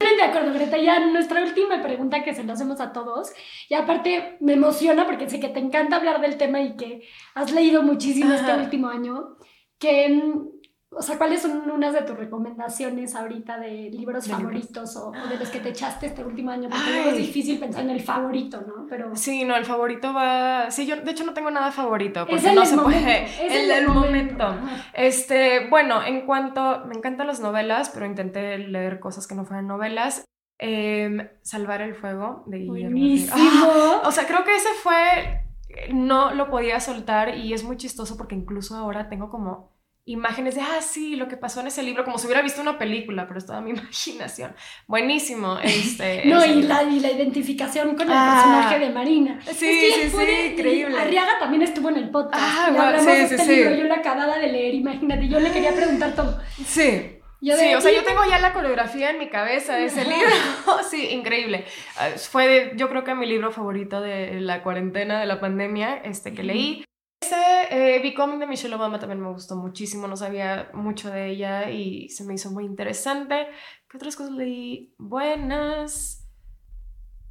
[0.00, 0.76] de acuerdo, Greta.
[0.76, 3.30] Ya nuestra última pregunta que se lo hacemos a todos.
[3.68, 7.06] Y aparte me emociona porque sé que te encanta hablar del tema y que
[7.36, 9.36] has leído muchísimo este último año
[9.78, 10.32] que,
[10.90, 15.48] o sea, ¿cuáles son unas de tus recomendaciones ahorita de libros favoritos O, de los
[15.50, 16.68] que te echaste este último año?
[16.68, 18.86] Porque es difícil pensar en el favorito, ¿no?
[18.88, 19.14] Pero...
[19.14, 20.70] Sí, no, el favorito va...
[20.70, 23.24] Sí, yo de hecho no tengo nada favorito, porque no se puede...
[23.24, 24.56] Es el, el momento.
[24.94, 26.84] Este, bueno, en cuanto...
[26.86, 30.24] Me encantan las novelas, pero intenté leer cosas que no fueran novelas.
[30.58, 32.90] Em, Salvar el fuego de Guillermo.
[32.90, 33.36] Buenísimo.
[34.04, 35.47] o sea, creo que ese fue
[35.92, 40.62] no lo podía soltar y es muy chistoso porque incluso ahora tengo como imágenes de,
[40.62, 43.38] ah, sí, lo que pasó en ese libro, como si hubiera visto una película, pero
[43.38, 44.54] es toda mi imaginación.
[44.86, 45.58] Buenísimo.
[45.62, 48.32] Este, no, y la, y la, identificación con el ah.
[48.34, 49.38] personaje de Marina.
[49.44, 50.98] Sí, sí, sí, increíble.
[50.98, 52.42] Arriaga también estuvo en el podcast.
[52.42, 55.40] Ah, y hablamos sí, de este sí, libro, yo lo acababa de leer, imagínate, yo
[55.40, 56.40] le quería preguntar todo.
[56.64, 60.32] Sí sí, o sea, yo tengo ya la coreografía en mi cabeza de ese libro.
[60.90, 61.64] sí, increíble.
[61.96, 66.32] Ah, fue, yo creo que mi libro favorito de la cuarentena, de la pandemia, este
[66.32, 66.84] que leí.
[67.20, 67.36] Ese,
[67.70, 72.08] eh, Becoming de Michelle Obama también me gustó muchísimo, no sabía mucho de ella y
[72.08, 73.48] se me hizo muy interesante.
[73.88, 74.94] ¿Qué otras cosas leí?
[74.98, 76.28] Buenas.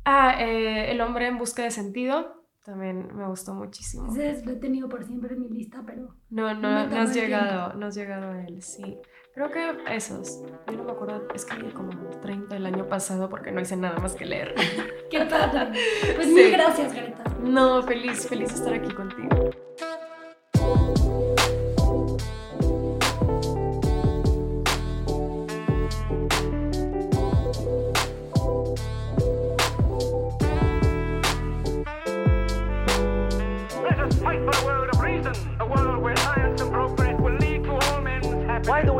[0.05, 4.11] Ah, eh, El hombre en busca de sentido, también me gustó muchísimo.
[4.11, 6.15] Ese lo he tenido por siempre en mi lista, pero...
[6.29, 8.99] No, no, no, has llegado, no has llegado a él, sí.
[9.37, 10.41] Creo que esos.
[10.65, 14.15] Yo no me acuerdo, escribí como 30 el año pasado porque no hice nada más
[14.15, 14.55] que leer.
[15.11, 15.79] Qué padre.
[16.15, 17.23] Pues mil gracias, Greta.
[17.43, 19.51] No, feliz, feliz de estar aquí contigo.